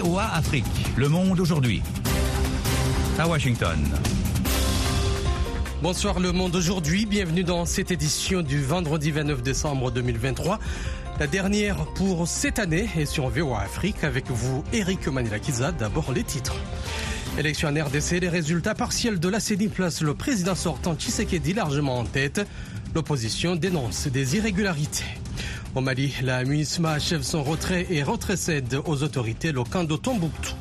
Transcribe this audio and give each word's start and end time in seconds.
VOA 0.00 0.24
Afrique, 0.34 0.64
le 0.96 1.08
monde 1.08 1.38
aujourd'hui. 1.38 1.80
À 3.16 3.28
Washington. 3.28 3.78
Bonsoir 5.82 6.18
le 6.18 6.32
monde 6.32 6.56
aujourd'hui, 6.56 7.06
bienvenue 7.06 7.44
dans 7.44 7.64
cette 7.64 7.92
édition 7.92 8.42
du 8.42 8.60
vendredi 8.60 9.12
29 9.12 9.42
décembre 9.42 9.92
2023. 9.92 10.58
La 11.20 11.28
dernière 11.28 11.76
pour 11.94 12.26
cette 12.26 12.58
année 12.58 12.88
est 12.96 13.06
sur 13.06 13.28
VOA 13.28 13.60
Afrique 13.60 14.02
avec 14.02 14.28
vous 14.30 14.64
Eric 14.72 15.06
Manilakiza. 15.06 15.70
D'abord 15.70 16.10
les 16.12 16.24
titres. 16.24 16.56
Élection 17.38 17.68
en 17.68 17.84
RDC, 17.84 18.20
les 18.20 18.28
résultats 18.28 18.74
partiels 18.74 19.20
de 19.20 19.28
la 19.28 19.38
CENI 19.38 19.68
placent 19.68 20.02
le 20.02 20.14
président 20.14 20.56
sortant 20.56 20.96
Tshisekedi 20.96 21.52
largement 21.52 22.00
en 22.00 22.04
tête. 22.04 22.44
L'opposition 22.96 23.54
dénonce 23.54 24.08
des 24.08 24.36
irrégularités. 24.36 25.04
Au 25.74 25.80
Mali, 25.80 26.14
la 26.22 26.44
MUNISMA 26.44 26.92
achève 26.92 27.22
son 27.22 27.42
retrait 27.42 27.86
et 27.90 28.04
retrocède 28.04 28.78
aux 28.84 29.02
autorités 29.02 29.50
locales 29.50 29.88
de 29.88 29.96
Tombouctou. 29.96 30.54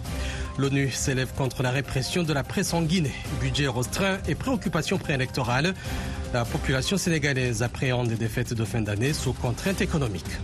L'ONU 0.57 0.89
s'élève 0.89 1.31
contre 1.35 1.61
la 1.61 1.69
répression 1.69 2.23
de 2.23 2.33
la 2.33 2.43
presse 2.43 2.73
en 2.73 2.81
Guinée. 2.81 3.13
Budget 3.39 3.67
restreint 3.67 4.17
et 4.27 4.33
préoccupations 4.33 4.97
préélectorales. 4.97 5.75
La 6.33 6.45
population 6.45 6.97
sénégalaise 6.97 7.61
appréhende 7.61 8.07
des 8.07 8.15
défaites 8.15 8.55
de 8.55 8.65
fin 8.65 8.81
d'année 8.81 9.13
sous 9.13 9.33
contraintes 9.33 9.81
économiques. 9.81 10.39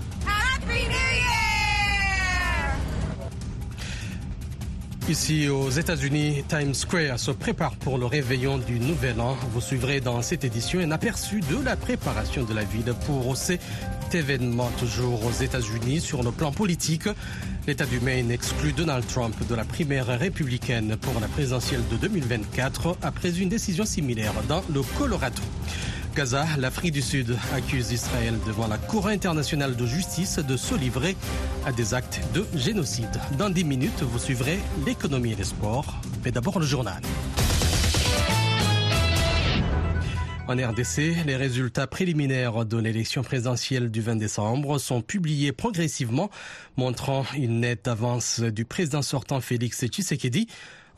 Ici 5.09 5.49
aux 5.49 5.71
États-Unis, 5.71 6.43
Times 6.47 6.75
Square 6.75 7.17
se 7.17 7.31
prépare 7.31 7.75
pour 7.77 7.97
le 7.97 8.05
réveillon 8.05 8.59
du 8.59 8.79
Nouvel 8.79 9.19
An. 9.19 9.35
Vous 9.51 9.59
suivrez 9.59 10.01
dans 10.01 10.21
cette 10.21 10.43
édition 10.43 10.79
un 10.81 10.91
aperçu 10.91 11.39
de 11.39 11.65
la 11.65 11.75
préparation 11.75 12.43
de 12.43 12.53
la 12.53 12.63
ville 12.63 12.93
pour 13.07 13.35
cet 13.35 13.59
événement 14.13 14.69
toujours 14.77 15.25
aux 15.25 15.31
États-Unis 15.31 15.99
sur 15.99 16.21
le 16.21 16.29
plan 16.29 16.51
politique. 16.51 17.09
L'État 17.65 17.87
du 17.87 17.99
Maine 18.01 18.29
exclut 18.29 18.71
Donald 18.71 19.03
Trump 19.07 19.35
de 19.49 19.55
la 19.55 19.65
primaire 19.65 20.05
républicaine 20.05 20.95
pour 20.95 21.19
la 21.19 21.27
présidentielle 21.27 21.81
de 21.91 21.97
2024 21.97 22.97
après 23.01 23.39
une 23.39 23.49
décision 23.49 23.85
similaire 23.85 24.33
dans 24.47 24.63
le 24.71 24.83
Colorado. 24.95 25.41
Gaza, 26.19 26.45
l'Afrique 26.57 26.91
du 26.91 27.01
Sud 27.01 27.37
accuse 27.55 27.93
Israël 27.93 28.35
devant 28.45 28.67
la 28.67 28.77
Cour 28.77 29.07
internationale 29.07 29.77
de 29.77 29.85
justice 29.85 30.37
de 30.37 30.57
se 30.57 30.75
livrer 30.75 31.15
à 31.65 31.71
des 31.71 31.93
actes 31.93 32.19
de 32.33 32.45
génocide. 32.55 33.21
Dans 33.37 33.49
10 33.49 33.63
minutes, 33.63 34.01
vous 34.01 34.19
suivrez 34.19 34.59
l'économie 34.85 35.31
et 35.31 35.35
les 35.35 35.45
sports, 35.45 36.01
mais 36.25 36.31
d'abord 36.31 36.59
le 36.59 36.65
journal. 36.65 37.01
En 40.49 40.55
RDC, 40.55 41.25
les 41.25 41.37
résultats 41.37 41.87
préliminaires 41.87 42.65
de 42.65 42.77
l'élection 42.77 43.21
présidentielle 43.21 43.89
du 43.89 44.01
20 44.01 44.17
décembre 44.17 44.77
sont 44.77 45.01
publiés 45.01 45.53
progressivement, 45.53 46.29
montrant 46.75 47.23
une 47.37 47.61
nette 47.61 47.87
avance 47.87 48.41
du 48.41 48.65
président 48.65 49.03
sortant 49.03 49.39
Félix 49.39 49.85
Tshisekedi. 49.85 50.47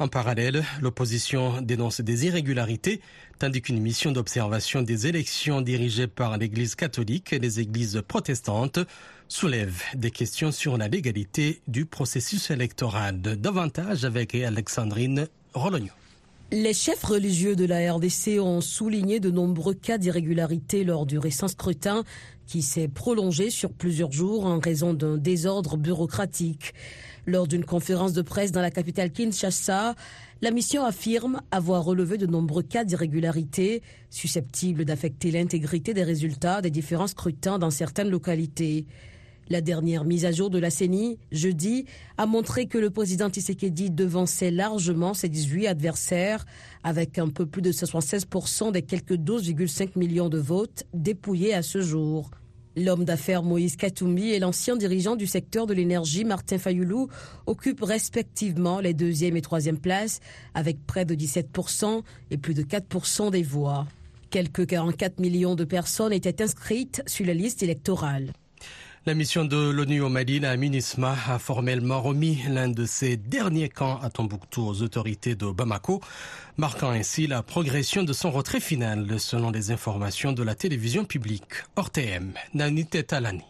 En 0.02 0.08
parallèle, 0.08 0.64
l'opposition 0.82 1.62
dénonce 1.62 2.02
des 2.02 2.26
irrégularités, 2.26 3.02
tandis 3.38 3.62
qu'une 3.62 3.80
mission 3.80 4.12
d'observation 4.12 4.82
des 4.82 5.06
élections 5.06 5.62
dirigée 5.62 6.08
par 6.08 6.40
l'Église 6.40 6.74
catholique 6.74 7.34
et 7.34 7.38
les 7.38 7.60
églises 7.60 8.02
protestantes 8.08 8.80
soulève 9.28 9.80
des 9.94 10.10
questions 10.10 10.52
sur 10.52 10.76
la 10.76 10.88
légalité 10.88 11.62
du 11.68 11.86
processus 11.86 12.50
électoral. 12.50 13.22
Davantage 13.22 14.04
avec 14.04 14.34
Alexandrine 14.34 15.28
Rologno. 15.54 16.01
Les 16.54 16.74
chefs 16.74 17.06
religieux 17.06 17.56
de 17.56 17.64
la 17.64 17.94
RDC 17.94 18.42
ont 18.42 18.60
souligné 18.60 19.22
de 19.22 19.32
nombreux 19.32 19.74
cas 19.74 19.98
d'irrégularité 19.98 20.84
lors 20.84 21.06
du 21.06 21.18
récent 21.18 21.48
scrutin 21.48 22.04
qui 22.46 22.62
s'est 22.62 22.90
prolongé 22.90 23.50
sur 23.50 23.72
plusieurs 23.72 24.12
jours 24.12 24.46
en 24.46 24.60
raison 24.60 24.94
d'un 24.94 25.16
désordre 25.16 25.78
bureaucratique. 25.78 26.74
Lors 27.26 27.48
d'une 27.48 27.64
conférence 27.64 28.12
de 28.12 28.22
presse 28.22 28.52
dans 28.52 28.60
la 28.60 28.70
capitale 28.70 29.12
Kinshasa, 29.12 29.96
la 30.42 30.52
mission 30.52 30.84
affirme 30.84 31.42
avoir 31.52 31.86
relevé 31.86 32.18
de 32.18 32.26
nombreux 32.26 32.64
cas 32.64 32.84
d'irrégularité 32.84 33.82
susceptibles 34.10 34.84
d'affecter 34.84 35.32
l'intégrité 35.32 35.94
des 35.94 36.04
résultats 36.04 36.62
des 36.62 36.70
différents 36.70 37.08
scrutins 37.08 37.60
dans 37.60 37.72
certaines 37.72 38.10
localités. 38.10 38.88
La 39.50 39.62
dernière 39.62 40.06
mise 40.06 40.26
à 40.26 40.32
jour 40.32 40.50
de 40.50 40.60
la 40.60 40.70
CENI, 40.70 41.18
jeudi, 41.32 41.86
a 42.18 42.26
montré 42.26 42.68
que 42.68 42.78
le 42.78 42.90
président 42.90 43.30
Tshisekedi 43.30 43.90
devançait 43.90 44.52
largement 44.52 45.14
ses 45.14 45.30
18 45.30 45.68
adversaires, 45.68 46.46
avec 46.84 47.18
un 47.20 47.28
peu 47.28 47.46
plus 47.46 47.62
de 47.62 47.72
76% 47.72 48.72
des 48.72 48.82
quelques 48.82 49.16
12,5 49.16 49.98
millions 49.98 50.30
de 50.30 50.38
votes 50.38 50.86
dépouillés 50.94 51.54
à 51.54 51.64
ce 51.64 51.82
jour. 51.82 52.32
L'homme 52.78 53.04
d'affaires 53.04 53.44
Moïse 53.44 53.76
Katoumi 53.76 54.30
et 54.30 54.40
l'ancien 54.40 54.78
dirigeant 54.78 55.18
du 55.18 55.28
secteur 55.28 55.68
de 55.68 55.74
l'énergie 55.74 56.24
Martin 56.24 56.58
Fayoulou 56.58 57.10
occupent 57.46 57.84
respectivement 57.84 58.80
les 58.80 58.94
deuxième 58.94 59.36
et 59.36 59.42
troisième 59.42 59.78
places 59.78 60.22
avec 60.54 60.86
près 60.88 61.04
de 61.04 61.14
17% 61.14 62.02
et 62.30 62.38
plus 62.38 62.54
de 62.54 62.64
4% 62.64 63.32
des 63.32 63.44
voix. 63.44 63.88
Quelques 64.30 64.66
44 64.66 65.20
millions 65.20 65.56
de 65.56 65.66
personnes 65.66 66.14
étaient 66.14 66.42
inscrites 66.42 67.04
sur 67.06 67.26
la 67.26 67.34
liste 67.34 67.62
électorale. 67.64 68.32
La 69.08 69.16
mission 69.16 69.46
de 69.46 69.58
l'ONU 69.58 70.02
au 70.02 70.10
Mali, 70.10 70.40
la 70.40 70.56
MINISMA, 70.56 71.16
a 71.28 71.40
formellement 71.40 72.04
remis 72.04 72.38
l'un 72.48 72.70
de 72.70 72.86
ses 72.86 73.18
derniers 73.18 73.68
camps 73.68 74.00
à 74.00 74.12
Tombouctou 74.12 74.62
aux 74.62 74.84
autorités 74.84 75.34
de 75.34 75.48
Bamako, 75.50 76.02
marquant 76.58 76.92
ainsi 76.92 77.26
la 77.26 77.42
progression 77.42 78.04
de 78.04 78.14
son 78.14 78.30
retrait 78.30 78.60
final, 78.60 79.20
selon 79.20 79.50
les 79.50 79.72
informations 79.72 80.34
de 80.34 80.44
la 80.44 80.54
télévision 80.54 81.04
publique. 81.04 81.64
ORTM, 81.76 82.34
Nanite 82.54 83.08
Talani. 83.08 83.42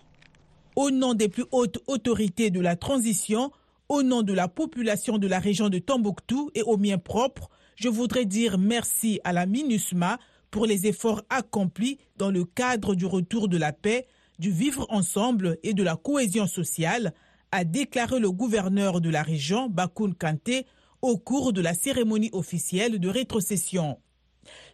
Au 0.77 0.89
nom 0.89 1.15
des 1.15 1.27
plus 1.27 1.43
hautes 1.51 1.79
autorités 1.85 2.49
de 2.49 2.61
la 2.61 2.77
transition, 2.77 3.51
au 3.89 4.03
nom 4.03 4.21
de 4.21 4.31
la 4.31 4.47
population 4.47 5.17
de 5.17 5.27
la 5.27 5.39
région 5.39 5.67
de 5.67 5.79
Tombouctou 5.79 6.49
et 6.55 6.61
au 6.61 6.77
mien 6.77 6.97
propre, 6.97 7.49
je 7.75 7.89
voudrais 7.89 8.23
dire 8.23 8.57
merci 8.57 9.19
à 9.25 9.33
la 9.33 9.45
MINUSMA 9.45 10.17
pour 10.49 10.65
les 10.65 10.87
efforts 10.87 11.23
accomplis 11.29 11.99
dans 12.15 12.31
le 12.31 12.45
cadre 12.45 12.95
du 12.95 13.05
retour 13.05 13.49
de 13.49 13.57
la 13.57 13.73
paix 13.73 14.07
du 14.41 14.51
vivre 14.51 14.87
ensemble 14.89 15.59
et 15.61 15.75
de 15.75 15.83
la 15.83 15.95
cohésion 15.95 16.47
sociale, 16.47 17.13
a 17.51 17.63
déclaré 17.63 18.19
le 18.19 18.31
gouverneur 18.31 18.99
de 18.99 19.09
la 19.09 19.21
région, 19.21 19.69
Bakoun 19.69 20.15
Kanté, 20.15 20.65
au 21.03 21.17
cours 21.17 21.53
de 21.53 21.61
la 21.61 21.75
cérémonie 21.75 22.31
officielle 22.33 22.99
de 22.99 23.07
rétrocession. 23.07 23.99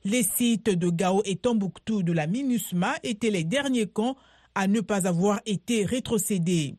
Les 0.05 0.23
sites 0.23 0.69
de 0.69 0.89
Gao 0.89 1.21
et 1.25 1.35
Tombouctou 1.35 2.01
de 2.01 2.13
la 2.13 2.27
MINUSMA 2.27 2.95
étaient 3.03 3.29
les 3.29 3.43
derniers 3.43 3.87
camps 3.87 4.15
à 4.55 4.67
ne 4.67 4.79
pas 4.79 5.05
avoir 5.05 5.41
été 5.45 5.83
rétrocédés. 5.83 6.75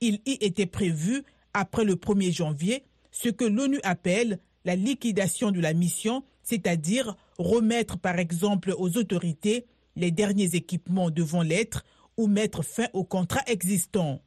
Il 0.00 0.20
y 0.24 0.38
était 0.40 0.64
prévu, 0.64 1.24
après 1.52 1.84
le 1.84 1.96
1er 1.96 2.32
janvier, 2.32 2.84
ce 3.10 3.28
que 3.28 3.44
l'ONU 3.44 3.80
appelle 3.82 4.40
la 4.64 4.76
liquidation 4.76 5.50
de 5.50 5.60
la 5.60 5.74
mission, 5.74 6.24
c'est-à-dire 6.42 7.16
remettre 7.36 7.98
par 7.98 8.18
exemple 8.18 8.74
aux 8.78 8.96
autorités 8.96 9.66
les 9.94 10.10
derniers 10.10 10.54
équipements 10.54 11.10
devant 11.10 11.42
l'être 11.42 11.84
ou 12.16 12.26
mettre 12.26 12.62
fin 12.62 12.86
au 12.92 13.04
contrat 13.04 13.42
existant. 13.46 14.20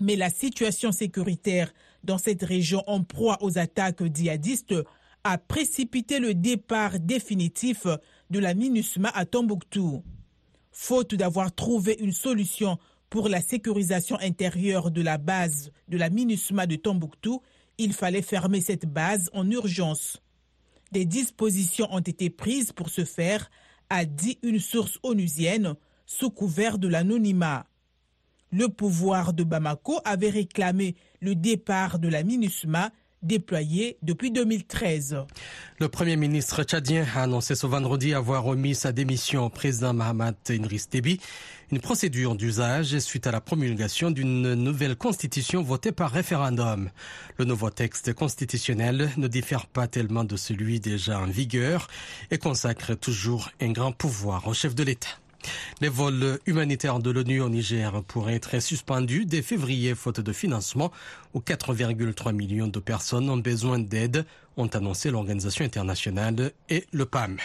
Mais 0.00 0.16
la 0.16 0.30
situation 0.30 0.92
sécuritaire 0.92 1.72
dans 2.02 2.18
cette 2.18 2.42
région 2.42 2.82
en 2.86 3.02
proie 3.02 3.38
aux 3.42 3.58
attaques 3.58 4.02
djihadistes 4.14 4.74
a 5.22 5.38
précipité 5.38 6.18
le 6.18 6.34
départ 6.34 6.98
définitif 7.00 7.86
de 8.30 8.38
la 8.38 8.54
MINUSMA 8.54 9.08
à 9.08 9.24
Tombouctou. 9.24 10.02
Faute 10.70 11.14
d'avoir 11.14 11.54
trouvé 11.54 11.96
une 12.00 12.12
solution 12.12 12.78
pour 13.08 13.28
la 13.28 13.40
sécurisation 13.40 14.18
intérieure 14.20 14.90
de 14.90 15.00
la 15.00 15.18
base 15.18 15.70
de 15.88 15.96
la 15.96 16.10
MINUSMA 16.10 16.66
de 16.66 16.76
Tombouctou, 16.76 17.40
il 17.78 17.92
fallait 17.92 18.22
fermer 18.22 18.60
cette 18.60 18.86
base 18.86 19.30
en 19.32 19.48
urgence. 19.50 20.20
Des 20.92 21.04
dispositions 21.04 21.88
ont 21.90 22.00
été 22.00 22.28
prises 22.28 22.72
pour 22.72 22.88
ce 22.88 23.04
faire, 23.04 23.50
a 23.88 24.04
dit 24.04 24.38
une 24.42 24.60
source 24.60 24.98
onusienne, 25.02 25.74
sous 26.06 26.30
couvert 26.30 26.78
de 26.78 26.88
l'anonymat. 26.88 27.66
Le 28.52 28.68
pouvoir 28.68 29.32
de 29.32 29.42
Bamako 29.42 30.00
avait 30.04 30.30
réclamé 30.30 30.94
le 31.20 31.34
départ 31.34 31.98
de 31.98 32.08
la 32.08 32.22
MINUSMA 32.22 32.90
déployée 33.24 33.96
depuis 34.02 34.30
2013. 34.30 35.16
Le 35.80 35.88
Premier 35.88 36.16
ministre 36.16 36.62
tchadien 36.62 37.04
a 37.16 37.22
annoncé 37.22 37.54
ce 37.54 37.66
vendredi 37.66 38.14
avoir 38.14 38.44
remis 38.44 38.74
sa 38.74 38.92
démission 38.92 39.46
au 39.46 39.48
président 39.48 39.92
Mahamat 39.92 40.34
Idriss 40.50 40.88
Déby, 40.88 41.20
une 41.72 41.80
procédure 41.80 42.36
d'usage 42.36 42.98
suite 42.98 43.26
à 43.26 43.32
la 43.32 43.40
promulgation 43.40 44.10
d'une 44.10 44.54
nouvelle 44.54 44.96
constitution 44.96 45.62
votée 45.62 45.92
par 45.92 46.10
référendum. 46.10 46.90
Le 47.38 47.44
nouveau 47.44 47.70
texte 47.70 48.12
constitutionnel 48.12 49.10
ne 49.16 49.26
diffère 49.26 49.66
pas 49.66 49.88
tellement 49.88 50.24
de 50.24 50.36
celui 50.36 50.78
déjà 50.78 51.18
en 51.18 51.26
vigueur 51.26 51.88
et 52.30 52.38
consacre 52.38 52.94
toujours 52.94 53.50
un 53.60 53.72
grand 53.72 53.92
pouvoir 53.92 54.46
au 54.46 54.54
chef 54.54 54.74
de 54.74 54.84
l'État. 54.84 55.08
Les 55.80 55.88
vols 55.88 56.38
humanitaires 56.46 56.98
de 56.98 57.10
l'ONU 57.10 57.40
au 57.40 57.48
Niger 57.48 58.02
pourraient 58.04 58.34
être 58.34 58.60
suspendus 58.60 59.26
dès 59.26 59.42
février 59.42 59.94
faute 59.94 60.20
de 60.20 60.32
financement 60.32 60.90
où 61.34 61.40
4,3 61.40 62.32
millions 62.32 62.68
de 62.68 62.78
personnes 62.80 63.28
ont 63.30 63.36
besoin 63.36 63.78
d'aide, 63.78 64.24
ont 64.56 64.66
annoncé 64.68 65.10
l'Organisation 65.10 65.64
internationale 65.64 66.52
et 66.68 66.86
le 66.92 67.06
PAM. 67.06 67.38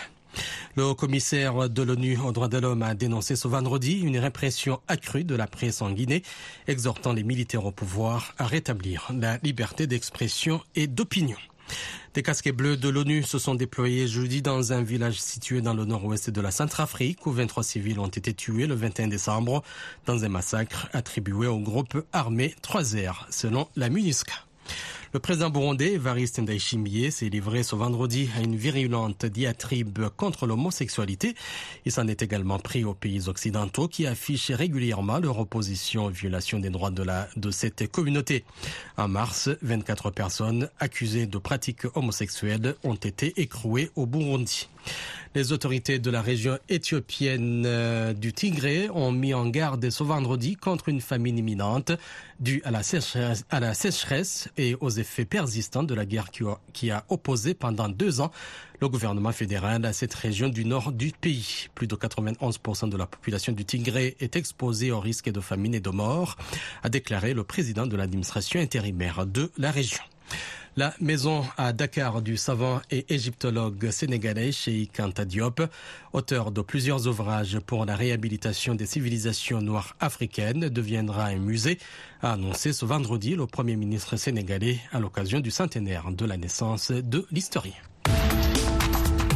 Le 0.76 0.86
haut 0.86 0.96
commissaire 0.96 1.70
de 1.70 1.82
l'ONU 1.82 2.18
aux 2.18 2.32
droits 2.32 2.48
de 2.48 2.58
l'homme 2.58 2.84
a 2.84 2.94
dénoncé 2.94 3.36
ce 3.36 3.48
vendredi 3.48 4.00
une 4.00 4.18
répression 4.18 4.80
accrue 4.88 5.24
de 5.24 5.36
la 5.36 5.48
presse 5.48 5.82
en 5.82 5.92
Guinée, 5.92 6.24
exhortant 6.68 7.14
les 7.14 7.24
militaires 7.24 7.66
au 7.66 7.72
pouvoir 7.72 8.34
à 8.38 8.46
rétablir 8.46 9.10
la 9.14 9.38
liberté 9.44 9.88
d'expression 9.88 10.62
et 10.76 10.88
d'opinion. 10.88 11.38
Des 12.20 12.24
casquets 12.24 12.52
bleus 12.52 12.76
de 12.76 12.90
l'ONU 12.90 13.24
se 13.24 13.40
sont 13.40 13.56
déployés 13.56 14.06
jeudi 14.06 14.42
dans 14.42 14.74
un 14.74 14.84
village 14.84 15.22
situé 15.22 15.62
dans 15.62 15.74
le 15.74 15.86
nord-ouest 15.86 16.30
de 16.30 16.42
la 16.42 16.52
Centrafrique 16.52 17.26
où 17.26 17.32
23 17.32 17.64
civils 17.64 17.98
ont 17.98 18.08
été 18.08 18.34
tués 18.34 18.68
le 18.68 18.76
21 18.76 19.08
décembre 19.08 19.64
dans 20.06 20.26
un 20.26 20.28
massacre 20.28 20.90
attribué 20.92 21.48
au 21.48 21.60
groupe 21.60 22.06
armé 22.12 22.56
3R, 22.62 23.26
selon 23.30 23.70
la 23.78 23.90
MINUSCA. 23.90 24.49
Le 25.12 25.20
président 25.20 25.50
burundais, 25.50 25.94
Evariste 25.94 26.38
Ndayishimiye, 26.38 27.12
s'est 27.12 27.30
livré 27.30 27.64
ce 27.64 27.76
vendredi 27.76 28.30
à 28.38 28.42
une 28.42 28.56
virulente 28.56 29.26
diatribe 29.26 30.08
contre 30.16 30.46
l'homosexualité. 30.46 31.34
Il 31.86 31.92
s'en 31.92 32.08
est 32.08 32.22
également 32.22 32.60
pris 32.60 32.84
aux 32.84 32.94
pays 32.94 33.28
occidentaux 33.28 33.88
qui 33.88 34.06
affichent 34.06 34.52
régulièrement 34.52 35.18
leur 35.18 35.40
opposition 35.40 36.06
aux 36.06 36.10
violations 36.10 36.60
des 36.60 36.70
droits 36.70 36.92
de, 36.92 37.02
la, 37.02 37.28
de 37.38 37.50
cette 37.50 37.92
communauté. 37.92 38.44
En 38.98 39.08
mars, 39.08 39.50
24 39.64 40.12
personnes 40.12 40.70
accusées 40.80 41.26
de 41.26 41.40
pratiques 41.40 41.86
homosexuelles 41.96 42.76
ont 42.84 42.94
été 42.94 43.42
écrouées 43.42 43.90
au 43.96 44.06
Burundi. 44.06 44.70
Les 45.36 45.52
autorités 45.52 46.00
de 46.00 46.10
la 46.10 46.24
région 46.24 46.58
éthiopienne 46.70 47.64
euh, 47.66 48.14
du 48.14 48.34
Tigré 48.34 48.90
ont 48.90 49.12
mis 49.12 49.36
en 49.36 49.48
garde 49.48 49.88
ce 49.90 50.04
vendredi 50.04 50.56
contre 50.56 50.90
une 50.90 51.02
famine 51.02 51.38
imminente 51.38 51.92
due 52.40 52.62
à 52.66 52.72
la 52.72 52.82
sécheresse, 52.82 53.46
à 53.52 53.60
la 53.60 53.76
sécheresse 53.76 54.50
et 54.60 54.76
aux 54.80 54.90
effets 54.90 55.26
persistants 55.26 55.84
de 55.84 55.94
la 55.96 56.06
guerre 56.06 56.28
qui 56.74 56.92
a 56.92 57.06
opposé 57.10 57.54
pendant 57.54 57.88
deux 57.88 58.20
ans 58.22 58.32
le 58.82 58.90
gouvernement 58.90 59.32
fédéral 59.32 59.86
à 59.86 59.94
cette 59.94 60.14
région 60.14 60.50
du 60.50 60.66
nord 60.66 60.92
du 60.92 61.12
pays. 61.12 61.68
Plus 61.76 61.88
de 61.88 61.96
91% 61.96 62.90
de 62.90 62.98
la 62.98 63.06
population 63.06 63.54
du 63.54 63.66
Tigré 63.66 64.16
est 64.20 64.36
exposée 64.36 64.92
au 64.92 65.00
risque 65.00 65.30
de 65.30 65.40
famine 65.40 65.74
et 65.74 65.80
de 65.80 65.90
mort, 65.90 66.36
a 66.84 66.90
déclaré 66.90 67.34
le 67.34 67.44
président 67.44 67.88
de 67.88 67.96
l'administration 67.96 68.60
intérimaire 68.60 69.26
de 69.26 69.52
la 69.58 69.72
région. 69.72 70.04
La 70.78 70.94
maison 71.02 71.44
à 71.58 71.74
Dakar 71.74 72.22
du 72.22 72.38
savant 72.38 72.80
et 72.92 73.14
égyptologue 73.14 73.90
sénégalais 73.90 74.52
Cheikh 74.52 75.00
Anta 75.00 75.26
Diop, 75.26 75.62
auteur 76.14 76.52
de 76.52 76.62
plusieurs 76.62 77.08
ouvrages 77.08 77.60
pour 77.60 77.86
la 77.86 77.96
réhabilitation 77.96 78.76
des 78.76 78.86
civilisations 78.86 79.62
noires 79.62 79.96
africaines, 80.00 80.70
deviendra 80.70 81.26
un 81.26 81.38
musée, 81.38 81.80
a 82.22 82.34
annoncé 82.34 82.72
ce 82.72 82.86
vendredi 82.86 83.36
le 83.36 83.48
Premier 83.48 83.76
ministre 83.76 84.16
sénégalais 84.16 84.80
à 84.92 85.00
l'occasion 85.00 85.40
du 85.40 85.52
centenaire 85.52 86.12
de 86.12 86.26
la 86.26 86.38
naissance 86.38 86.92
de 86.92 87.26
l'historien. 87.32 87.74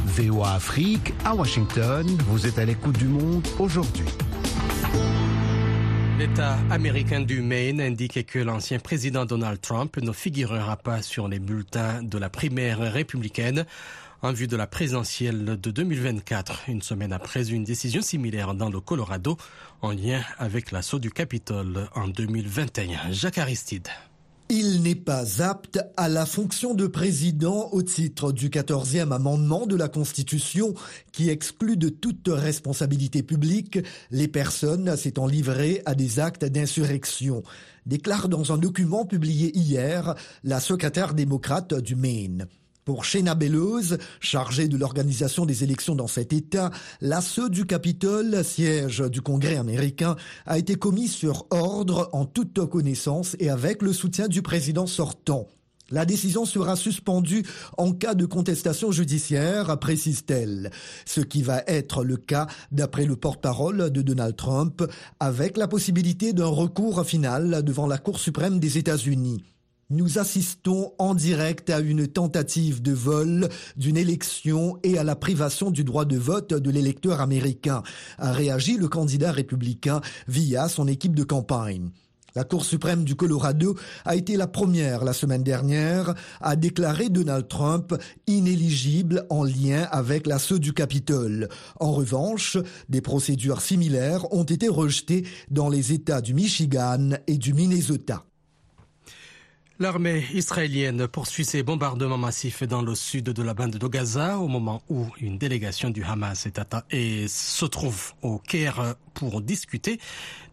VOA 0.05 0.53
Afrique 0.53 1.13
à 1.25 1.33
Washington, 1.33 2.05
vous 2.27 2.45
êtes 2.45 2.59
à 2.59 2.65
l'écoute 2.65 2.97
du 2.99 3.07
monde 3.07 3.45
aujourd'hui. 3.57 4.05
L'État 6.19 6.57
américain 6.69 7.21
du 7.21 7.41
Maine 7.41 7.81
indique 7.81 8.25
que 8.27 8.37
l'ancien 8.37 8.77
président 8.77 9.25
Donald 9.25 9.59
Trump 9.59 9.97
ne 9.97 10.11
figurera 10.11 10.77
pas 10.77 11.01
sur 11.01 11.27
les 11.27 11.39
bulletins 11.39 12.03
de 12.03 12.17
la 12.19 12.29
primaire 12.29 12.79
républicaine 12.79 13.65
en 14.21 14.31
vue 14.31 14.47
de 14.47 14.55
la 14.55 14.67
présidentielle 14.67 15.59
de 15.59 15.71
2024, 15.71 16.69
une 16.69 16.83
semaine 16.83 17.13
après 17.13 17.49
une 17.49 17.63
décision 17.63 18.01
similaire 18.01 18.53
dans 18.53 18.69
le 18.69 18.79
Colorado 18.79 19.37
en 19.81 19.91
lien 19.91 20.21
avec 20.37 20.71
l'assaut 20.71 20.99
du 20.99 21.09
Capitole 21.09 21.89
en 21.95 22.07
2021. 22.07 23.11
Jacques 23.11 23.39
Aristide. 23.39 23.89
Il 24.49 24.81
n'est 24.83 24.95
pas 24.95 25.41
apte 25.41 25.79
à 25.95 26.09
la 26.09 26.25
fonction 26.25 26.73
de 26.73 26.85
président 26.85 27.69
au 27.71 27.81
titre 27.81 28.33
du 28.33 28.49
14e 28.49 29.11
amendement 29.11 29.65
de 29.65 29.75
la 29.77 29.87
Constitution 29.87 30.73
qui 31.13 31.29
exclut 31.29 31.77
de 31.77 31.87
toute 31.89 32.27
responsabilité 32.27 33.23
publique 33.23 33.79
les 34.11 34.27
personnes 34.27 34.97
s'étant 34.97 35.27
livrées 35.27 35.81
à 35.85 35.95
des 35.95 36.19
actes 36.19 36.45
d'insurrection, 36.45 37.41
déclare 37.85 38.27
dans 38.27 38.51
un 38.51 38.57
document 38.57 39.05
publié 39.05 39.57
hier 39.57 40.13
la 40.43 40.59
secrétaire 40.59 41.13
démocrate 41.13 41.73
du 41.73 41.95
Maine. 41.95 42.47
Pour 42.85 43.05
Shena 43.05 43.33
Bellows, 43.33 43.95
chargée 44.19 44.67
de 44.67 44.75
l'organisation 44.75 45.45
des 45.45 45.63
élections 45.63 45.95
dans 45.95 46.07
cet 46.07 46.33
État, 46.33 46.69
l'assaut 46.99 47.47
du 47.47 47.65
Capitole, 47.65 48.43
siège 48.43 48.99
du 49.09 49.21
Congrès 49.21 49.55
américain, 49.55 50.17
a 50.45 50.57
été 50.57 50.75
commis 50.75 51.07
sur 51.07 51.45
ordre 51.49 52.09
en 52.11 52.25
toute 52.25 52.65
connaissance 52.65 53.37
et 53.39 53.49
avec 53.49 53.81
le 53.81 53.93
soutien 53.93 54.27
du 54.27 54.41
président 54.41 54.85
sortant. 54.85 55.47
La 55.91 56.05
décision 56.05 56.43
sera 56.43 56.75
suspendue 56.75 57.43
en 57.77 57.93
cas 57.93 58.15
de 58.15 58.25
contestation 58.25 58.91
judiciaire, 58.91 59.77
précise-t-elle. 59.79 60.71
Ce 61.05 61.21
qui 61.21 61.41
va 61.41 61.63
être 61.67 62.03
le 62.03 62.17
cas 62.17 62.47
d'après 62.73 63.05
le 63.05 63.15
porte-parole 63.15 63.91
de 63.91 64.01
Donald 64.01 64.35
Trump, 64.35 64.83
avec 65.21 65.55
la 65.55 65.69
possibilité 65.69 66.33
d'un 66.33 66.47
recours 66.47 67.05
final 67.05 67.63
devant 67.63 67.87
la 67.87 67.97
Cour 67.97 68.19
suprême 68.19 68.59
des 68.59 68.77
États-Unis. 68.77 69.41
Nous 69.93 70.17
assistons 70.17 70.91
en 70.97 71.13
direct 71.13 71.69
à 71.69 71.79
une 71.79 72.07
tentative 72.07 72.81
de 72.81 72.93
vol 72.93 73.47
d'une 73.77 73.95
élection 73.95 74.79
et 74.81 74.97
à 74.97 75.03
la 75.03 75.15
privation 75.15 75.69
du 75.69 75.83
droit 75.83 76.05
de 76.05 76.17
vote 76.17 76.51
de 76.51 76.71
l'électeur 76.71 77.21
américain, 77.21 77.83
a 78.17 78.31
réagi 78.31 78.77
le 78.77 78.87
candidat 78.87 79.31
républicain 79.31 80.01
via 80.27 80.67
son 80.67 80.87
équipe 80.87 81.13
de 81.13 81.23
campagne. 81.23 81.91
La 82.33 82.43
Cour 82.43 82.65
suprême 82.65 83.03
du 83.03 83.13
Colorado 83.13 83.77
a 84.03 84.15
été 84.15 84.35
la 84.35 84.47
première 84.47 85.03
la 85.03 85.13
semaine 85.13 85.43
dernière 85.43 86.15
à 86.41 86.55
déclarer 86.55 87.09
Donald 87.09 87.47
Trump 87.47 87.93
inéligible 88.25 89.27
en 89.29 89.43
lien 89.43 89.87
avec 89.91 90.25
l'assaut 90.25 90.57
du 90.57 90.73
Capitole. 90.73 91.49
En 91.79 91.91
revanche, 91.91 92.57
des 92.89 93.01
procédures 93.01 93.61
similaires 93.61 94.33
ont 94.33 94.43
été 94.43 94.69
rejetées 94.69 95.27
dans 95.51 95.69
les 95.69 95.93
États 95.93 96.21
du 96.21 96.33
Michigan 96.33 97.11
et 97.27 97.37
du 97.37 97.53
Minnesota. 97.53 98.25
L'armée 99.79 100.23
israélienne 100.33 101.07
poursuit 101.07 101.45
ses 101.45 101.63
bombardements 101.63 102.17
massifs 102.17 102.61
dans 102.63 102.83
le 102.83 102.93
sud 102.93 103.25
de 103.25 103.41
la 103.41 103.55
bande 103.55 103.77
de 103.77 103.87
Gaza 103.87 104.37
au 104.37 104.47
moment 104.47 104.83
où 104.87 105.07
une 105.19 105.39
délégation 105.39 105.89
du 105.89 106.03
Hamas 106.03 106.45
est 106.45 106.61
et 106.91 107.27
se 107.27 107.65
trouve 107.65 108.13
au 108.21 108.37
Caire 108.37 108.95
pour 109.15 109.41
discuter 109.41 109.99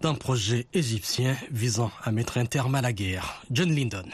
d'un 0.01 0.15
projet 0.15 0.67
égyptien 0.73 1.37
visant 1.51 1.91
à 2.03 2.13
mettre 2.13 2.39
un 2.39 2.47
terme 2.47 2.75
à 2.75 2.81
la 2.81 2.95
guerre. 2.95 3.43
John 3.51 3.71
Lyndon. 3.71 4.09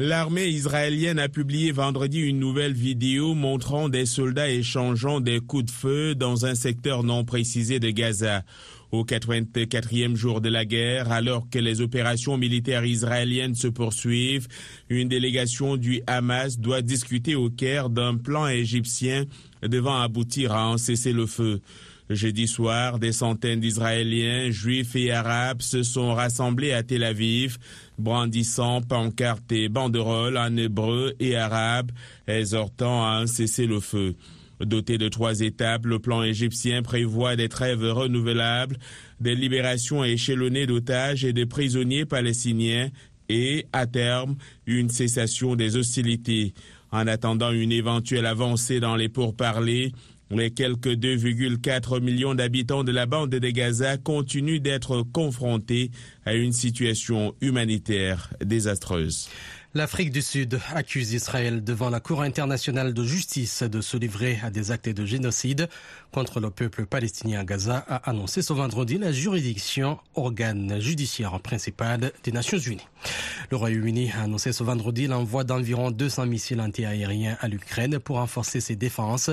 L'armée 0.00 0.46
israélienne 0.46 1.18
a 1.18 1.28
publié 1.28 1.72
vendredi 1.72 2.20
une 2.20 2.38
nouvelle 2.38 2.72
vidéo 2.72 3.34
montrant 3.34 3.88
des 3.88 4.06
soldats 4.06 4.48
échangeant 4.48 5.18
des 5.20 5.40
coups 5.40 5.64
de 5.64 5.70
feu 5.72 6.14
dans 6.14 6.46
un 6.46 6.54
secteur 6.54 7.02
non 7.02 7.24
précisé 7.24 7.80
de 7.80 7.90
Gaza. 7.90 8.44
Au 8.92 9.04
84e 9.04 10.14
jour 10.14 10.40
de 10.40 10.48
la 10.48 10.64
guerre, 10.64 11.10
alors 11.10 11.50
que 11.50 11.58
les 11.58 11.80
opérations 11.80 12.36
militaires 12.36 12.84
israéliennes 12.84 13.56
se 13.56 13.66
poursuivent, 13.66 14.46
une 14.88 15.08
délégation 15.08 15.76
du 15.76 16.00
Hamas 16.06 16.60
doit 16.60 16.80
discuter 16.80 17.34
au 17.34 17.50
Caire 17.50 17.90
d'un 17.90 18.16
plan 18.16 18.46
égyptien 18.46 19.24
devant 19.62 20.00
aboutir 20.00 20.52
à 20.52 20.62
un 20.62 20.78
cessez-le-feu. 20.78 21.60
Jeudi 22.10 22.48
soir, 22.48 22.98
des 22.98 23.12
centaines 23.12 23.60
d'Israéliens, 23.60 24.50
juifs 24.50 24.96
et 24.96 25.12
arabes 25.12 25.60
se 25.60 25.82
sont 25.82 26.14
rassemblés 26.14 26.72
à 26.72 26.82
Tel 26.82 27.04
Aviv, 27.04 27.58
brandissant 27.98 28.80
pancartes 28.80 29.52
et 29.52 29.68
banderoles 29.68 30.38
en 30.38 30.56
hébreu 30.56 31.14
et 31.20 31.36
arabe, 31.36 31.92
exhortant 32.26 33.04
à 33.04 33.18
un 33.18 33.26
cessez-le-feu. 33.26 34.14
Doté 34.60 34.96
de 34.96 35.08
trois 35.08 35.40
étapes, 35.40 35.84
le 35.84 35.98
plan 35.98 36.22
égyptien 36.22 36.82
prévoit 36.82 37.36
des 37.36 37.48
trêves 37.50 37.84
renouvelables, 37.84 38.78
des 39.20 39.34
libérations 39.34 40.02
échelonnées 40.02 40.66
d'otages 40.66 41.24
et 41.24 41.34
de 41.34 41.44
prisonniers 41.44 42.06
palestiniens 42.06 42.88
et, 43.28 43.66
à 43.72 43.86
terme, 43.86 44.36
une 44.66 44.88
cessation 44.88 45.56
des 45.56 45.76
hostilités. 45.76 46.54
En 46.90 47.06
attendant 47.06 47.52
une 47.52 47.70
éventuelle 47.70 48.24
avancée 48.24 48.80
dans 48.80 48.96
les 48.96 49.10
pourparlers, 49.10 49.92
les 50.36 50.50
quelques 50.50 50.88
2,4 50.88 52.00
millions 52.00 52.34
d'habitants 52.34 52.84
de 52.84 52.92
la 52.92 53.06
bande 53.06 53.30
de 53.30 53.48
Gaza 53.48 53.96
continuent 53.96 54.60
d'être 54.60 55.02
confrontés 55.12 55.90
à 56.24 56.34
une 56.34 56.52
situation 56.52 57.34
humanitaire 57.40 58.34
désastreuse. 58.44 59.28
L'Afrique 59.74 60.12
du 60.12 60.22
Sud 60.22 60.58
accuse 60.74 61.12
Israël 61.12 61.62
devant 61.62 61.90
la 61.90 62.00
Cour 62.00 62.22
internationale 62.22 62.94
de 62.94 63.04
justice 63.04 63.62
de 63.62 63.82
se 63.82 63.98
livrer 63.98 64.40
à 64.42 64.48
des 64.48 64.70
actes 64.70 64.88
de 64.88 65.04
génocide 65.04 65.68
contre 66.10 66.40
le 66.40 66.48
peuple 66.48 66.86
palestinien 66.86 67.40
à 67.40 67.44
Gaza, 67.44 67.84
a 67.86 67.96
annoncé 68.08 68.40
ce 68.40 68.54
vendredi 68.54 68.96
la 68.96 69.12
juridiction, 69.12 69.98
organe 70.14 70.80
judiciaire 70.80 71.38
principal 71.40 72.12
des 72.24 72.32
Nations 72.32 72.56
Unies. 72.56 72.88
Le 73.50 73.58
Royaume-Uni 73.58 74.10
a 74.12 74.22
annoncé 74.22 74.54
ce 74.54 74.64
vendredi 74.64 75.06
l'envoi 75.06 75.44
d'environ 75.44 75.90
200 75.90 76.24
missiles 76.24 76.62
antiaériens 76.62 77.36
à 77.42 77.46
l'Ukraine 77.46 77.98
pour 77.98 78.16
renforcer 78.16 78.60
ses 78.60 78.74
défenses, 78.74 79.28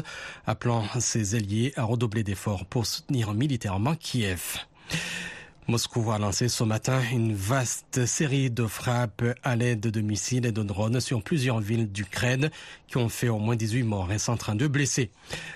appelant 0.46 0.84
ses 1.00 1.36
alliés 1.36 1.72
à 1.78 1.84
redoubler 1.84 2.24
d'efforts 2.24 2.66
pour 2.66 2.86
soutenir 2.86 3.34
militairement 3.34 3.96
Kiev. 3.96 4.58
Moscou 5.68 6.12
a 6.12 6.20
lancé 6.20 6.48
ce 6.48 6.64
matin 6.64 7.02
une 7.12 7.34
vaste 7.34 8.06
série 8.06 8.52
de 8.52 8.68
frappes 8.68 9.24
à 9.42 9.56
l'aide 9.56 9.80
de 9.80 10.00
missiles 10.00 10.46
et 10.46 10.52
de 10.52 10.62
drones 10.62 11.00
sur 11.00 11.24
plusieurs 11.24 11.60
villes 11.60 11.92
d'Ukraine 11.92 12.52
qui 12.88 12.98
ont 12.98 13.10
fait 13.10 13.30
au 13.30 13.40
moins 13.40 13.56
18 13.56 13.82
morts 13.82 14.12
et 14.12 14.20
132 14.20 14.68
blessés. 14.68 15.10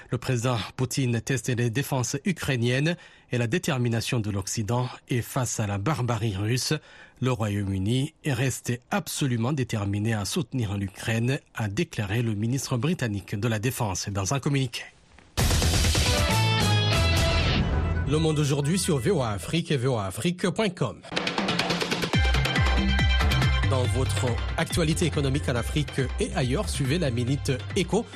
Le 0.10 0.18
président 0.18 0.58
Poutine 0.78 1.22
teste 1.22 1.50
les 1.50 1.70
défenses 1.70 2.18
ukrainiennes 2.26 2.98
et 3.32 3.38
la 3.38 3.46
détermination 3.46 4.20
de 4.20 4.32
l'Occident 4.32 4.90
et 5.10 5.22
face 5.22 5.60
à 5.60 5.68
la 5.68 5.78
barbarie 5.78 6.36
russe, 6.36 6.74
le 7.22 7.32
Royaume-Uni 7.32 8.16
est 8.24 8.34
resté 8.34 8.80
absolument 8.90 9.54
déterminé 9.54 10.16
à 10.16 10.26
soutenir 10.26 10.76
l'Ukraine, 10.76 11.40
a 11.54 11.68
déclaré 11.68 12.24
le 12.24 12.34
ministre 12.34 12.78
britannique 12.78 13.36
de 13.36 13.48
la 13.48 13.60
Défense 13.60 14.10
dans 14.10 14.34
un 14.34 14.40
communiqué. 14.40 14.82
Le 18.10 18.18
monde 18.18 18.40
aujourd'hui 18.40 18.80
sur 18.80 18.98
VOA 18.98 19.30
Afrique 19.30 19.70
et 19.70 19.78
voaafrique.com. 19.78 21.02
Dans 23.70 23.84
votre 23.94 24.26
actualité 24.58 25.06
économique 25.06 25.48
en 25.48 25.54
Afrique 25.54 26.02
et 26.20 26.34
ailleurs, 26.34 26.70
suivez 26.70 26.98
la 26.98 27.12
Minute 27.12 27.52
Éco, 27.76 28.08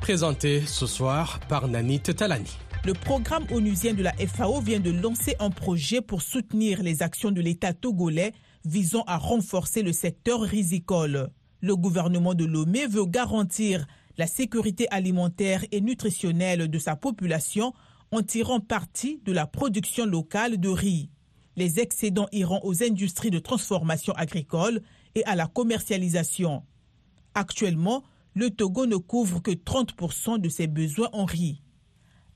présentée 0.00 0.60
ce 0.60 0.86
soir 0.86 1.40
par 1.48 1.66
Nanit 1.66 1.98
Talani. 1.98 2.56
Le 2.84 2.92
programme 2.92 3.44
onusien 3.50 3.92
de 3.92 4.04
la 4.04 4.12
FAO 4.12 4.60
vient 4.60 4.78
de 4.78 4.92
lancer 4.92 5.34
un 5.40 5.50
projet 5.50 6.00
pour 6.00 6.22
soutenir 6.22 6.84
les 6.84 7.02
actions 7.02 7.32
de 7.32 7.40
l'État 7.40 7.72
togolais 7.72 8.34
visant 8.64 9.02
à 9.08 9.16
renforcer 9.16 9.82
le 9.82 9.92
secteur 9.92 10.42
risicole. 10.42 11.28
Le 11.60 11.74
gouvernement 11.74 12.34
de 12.34 12.44
Lomé 12.44 12.86
veut 12.86 13.06
garantir 13.06 13.84
la 14.16 14.28
sécurité 14.28 14.86
alimentaire 14.92 15.64
et 15.72 15.80
nutritionnelle 15.80 16.68
de 16.68 16.78
sa 16.78 16.94
population 16.94 17.72
en 18.14 18.22
tirant 18.22 18.60
parti 18.60 19.20
de 19.24 19.32
la 19.32 19.46
production 19.46 20.06
locale 20.06 20.58
de 20.58 20.68
riz. 20.68 21.10
Les 21.56 21.80
excédents 21.80 22.28
iront 22.30 22.60
aux 22.62 22.82
industries 22.82 23.30
de 23.30 23.40
transformation 23.40 24.12
agricole 24.14 24.82
et 25.16 25.24
à 25.24 25.34
la 25.34 25.48
commercialisation. 25.48 26.62
Actuellement, 27.34 28.04
le 28.34 28.50
Togo 28.50 28.86
ne 28.86 28.96
couvre 28.96 29.40
que 29.42 29.50
30% 29.50 30.38
de 30.38 30.48
ses 30.48 30.68
besoins 30.68 31.08
en 31.12 31.24
riz. 31.24 31.60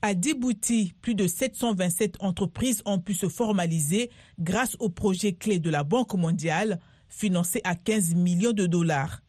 À 0.01 0.13
Djibouti, 0.13 0.93
plus 1.01 1.15
de 1.15 1.27
727 1.27 2.17
entreprises 2.19 2.81
ont 2.85 2.99
pu 2.99 3.13
se 3.13 3.27
formaliser 3.27 4.09
grâce 4.37 4.75
au 4.79 4.89
projet 4.89 5.33
clé 5.33 5.59
de 5.59 5.69
la 5.69 5.83
Banque 5.83 6.13
mondiale, 6.13 6.79
financé 7.07 7.61
à 7.63 7.75
15 7.75 8.15
millions 8.15 8.53
de 8.53 8.65
dollars. 8.65 9.21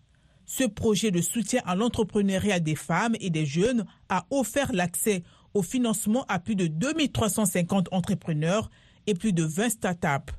Ce 0.47 0.65
projet 0.65 1.13
de 1.13 1.21
soutien 1.21 1.63
à 1.65 1.77
l'entrepreneuriat 1.77 2.59
des 2.59 2.75
femmes 2.75 3.15
et 3.21 3.31
des 3.31 3.47
jeunes 3.47 3.85
a 4.09 4.27
offert 4.31 4.73
l'accès 4.73 5.23
au 5.55 5.63
financement 5.63 6.25
à 6.29 6.39
plus 6.39 6.55
de 6.55 6.67
2350 6.67 7.89
entrepreneurs 7.93 8.71
et 9.07 9.15
plus 9.15 9.33
de 9.33 9.43
20 9.43 9.71
startups. 9.71 10.33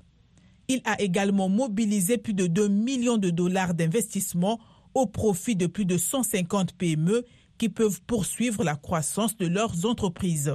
Il 0.68 0.82
a 0.86 1.02
également 1.02 1.50
mobilisé 1.50 2.18
plus 2.18 2.34
de 2.34 2.48
2 2.48 2.68
millions 2.68 3.18
de 3.18 3.30
dollars 3.30 3.74
d'investissement 3.74 4.60
au 4.94 5.06
profit 5.06 5.56
de 5.56 5.68
plus 5.68 5.86
de 5.86 5.98
150 5.98 6.74
PME 6.74 7.26
qui 7.58 7.70
peuvent 7.70 8.02
poursuivre 8.04 8.64
la 8.64 8.76
croissance 8.76 9.38
de 9.38 9.48
leurs 9.48 9.86
entreprises. 9.86 10.54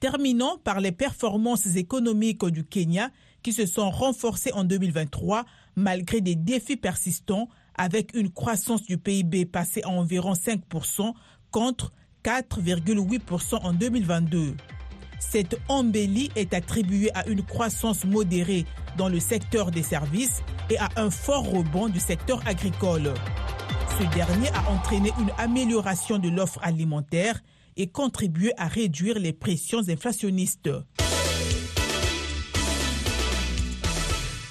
Terminons 0.00 0.58
par 0.62 0.80
les 0.80 0.92
performances 0.92 1.76
économiques 1.76 2.44
du 2.44 2.64
Kenya 2.64 3.10
qui 3.42 3.52
se 3.52 3.66
sont 3.66 3.90
renforcées 3.90 4.52
en 4.52 4.64
2023 4.64 5.44
malgré 5.76 6.20
des 6.20 6.34
défis 6.34 6.76
persistants 6.76 7.48
avec 7.76 8.14
une 8.14 8.30
croissance 8.30 8.82
du 8.82 8.98
PIB 8.98 9.46
passée 9.46 9.82
à 9.82 9.88
environ 9.88 10.34
5% 10.34 11.14
contre 11.50 11.92
4,8% 12.24 13.56
en 13.62 13.72
2022. 13.74 14.56
Cette 15.20 15.56
embellie 15.68 16.30
est 16.36 16.54
attribuée 16.54 17.10
à 17.14 17.26
une 17.26 17.42
croissance 17.42 18.04
modérée 18.04 18.64
dans 18.96 19.08
le 19.08 19.20
secteur 19.20 19.70
des 19.70 19.82
services 19.82 20.42
et 20.70 20.78
à 20.78 20.88
un 20.96 21.10
fort 21.10 21.44
rebond 21.46 21.88
du 21.88 22.00
secteur 22.00 22.40
agricole. 22.46 23.12
Ce 23.98 24.16
dernier 24.16 24.48
a 24.48 24.70
entraîné 24.70 25.12
une 25.20 25.30
amélioration 25.38 26.18
de 26.18 26.28
l'offre 26.28 26.58
alimentaire 26.62 27.40
et 27.76 27.88
contribué 27.88 28.52
à 28.56 28.68
réduire 28.68 29.18
les 29.18 29.32
pressions 29.32 29.88
inflationnistes. 29.88 30.70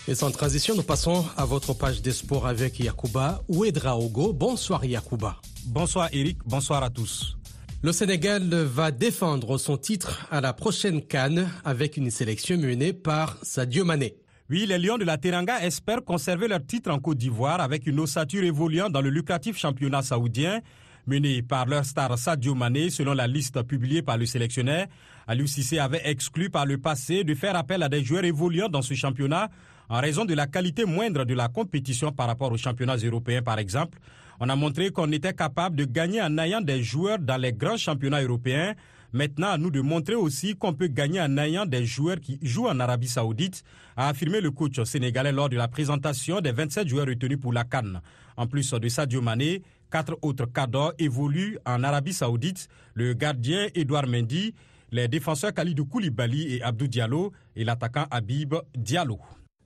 Et 0.07 0.15
sans 0.15 0.31
transition, 0.31 0.75
nous 0.75 0.83
passons 0.83 1.25
à 1.37 1.45
votre 1.45 1.73
page 1.73 2.01
des 2.01 2.11
sports 2.11 2.45
avec 2.45 2.79
Yakuba 2.79 3.41
Ouedraogo. 3.47 4.33
Bonsoir 4.33 4.83
Yakuba. 4.83 5.37
Bonsoir 5.65 6.09
Eric, 6.11 6.39
bonsoir 6.45 6.83
à 6.83 6.89
tous. 6.89 7.37
Le 7.85 7.91
Sénégal 7.91 8.43
va 8.49 8.91
défendre 8.91 9.57
son 9.57 9.75
titre 9.75 10.25
à 10.31 10.39
la 10.39 10.53
prochaine 10.53 11.01
Cannes 11.01 11.49
avec 11.65 11.97
une 11.97 12.09
sélection 12.11 12.57
menée 12.57 12.93
par 12.93 13.37
Sadio 13.41 13.83
Mané. 13.83 14.15
Oui, 14.49 14.65
les 14.65 14.77
Lions 14.77 14.97
de 14.97 15.03
la 15.03 15.17
Teranga 15.17 15.61
espèrent 15.61 16.01
conserver 16.01 16.47
leur 16.47 16.65
titre 16.65 16.91
en 16.91 16.99
Côte 16.99 17.17
d'Ivoire 17.17 17.59
avec 17.59 17.85
une 17.85 17.99
ossature 17.99 18.45
évoluant 18.45 18.89
dans 18.89 19.01
le 19.01 19.09
lucratif 19.09 19.57
championnat 19.57 20.01
saoudien 20.01 20.61
mené 21.07 21.41
par 21.41 21.65
leur 21.65 21.83
star 21.83 22.17
Sadio 22.17 22.55
Mané 22.55 22.89
selon 22.89 23.13
la 23.13 23.27
liste 23.27 23.61
publiée 23.63 24.01
par 24.01 24.17
le 24.17 24.27
sélectionneur. 24.27 24.85
Aliou 25.27 25.47
avait 25.81 26.03
exclu 26.05 26.49
par 26.49 26.65
le 26.65 26.77
passé 26.77 27.25
de 27.25 27.35
faire 27.35 27.57
appel 27.57 27.83
à 27.83 27.89
des 27.89 28.01
joueurs 28.01 28.23
évoluant 28.23 28.69
dans 28.69 28.81
ce 28.81 28.93
championnat 28.93 29.49
en 29.89 29.99
raison 29.99 30.23
de 30.23 30.33
la 30.33 30.47
qualité 30.47 30.85
moindre 30.85 31.25
de 31.25 31.33
la 31.33 31.49
compétition 31.49 32.13
par 32.13 32.27
rapport 32.27 32.49
aux 32.49 32.57
championnats 32.57 32.95
européens 32.95 33.41
par 33.41 33.59
exemple. 33.59 33.99
On 34.39 34.49
a 34.49 34.55
montré 34.55 34.91
qu'on 34.91 35.11
était 35.11 35.33
capable 35.33 35.75
de 35.75 35.85
gagner 35.85 36.21
en 36.21 36.37
ayant 36.37 36.61
des 36.61 36.83
joueurs 36.83 37.19
dans 37.19 37.37
les 37.37 37.53
grands 37.53 37.77
championnats 37.77 38.21
européens. 38.21 38.73
Maintenant, 39.13 39.49
à 39.49 39.57
nous 39.57 39.69
de 39.69 39.79
montrer 39.79 40.15
aussi 40.15 40.55
qu'on 40.55 40.73
peut 40.73 40.87
gagner 40.87 41.21
en 41.21 41.37
ayant 41.37 41.65
des 41.67 41.85
joueurs 41.85 42.19
qui 42.19 42.39
jouent 42.41 42.67
en 42.67 42.79
Arabie 42.79 43.07
Saoudite, 43.07 43.63
a 43.95 44.09
affirmé 44.09 44.41
le 44.41 44.49
coach 44.49 44.81
sénégalais 44.83 45.31
lors 45.31 45.49
de 45.49 45.55
la 45.55 45.67
présentation 45.67 46.41
des 46.41 46.51
27 46.51 46.87
joueurs 46.87 47.05
retenus 47.05 47.39
pour 47.39 47.53
la 47.53 47.63
Cannes. 47.63 48.01
En 48.35 48.47
plus 48.47 48.73
de 48.73 48.89
Sadio 48.89 49.21
Mané, 49.21 49.61
quatre 49.91 50.17
autres 50.23 50.47
cadres 50.47 50.95
évoluent 50.97 51.59
en 51.65 51.83
Arabie 51.83 52.13
Saoudite, 52.13 52.67
le 52.95 53.13
gardien 53.13 53.67
Edouard 53.75 54.07
Mendy, 54.07 54.55
les 54.91 55.07
défenseurs 55.07 55.53
Khalidou 55.53 55.85
Koulibaly 55.85 56.55
et 56.55 56.63
Abdou 56.63 56.87
Diallo 56.87 57.33
et 57.55 57.63
l'attaquant 57.63 58.07
Habib 58.09 58.55
Diallo. 58.75 59.19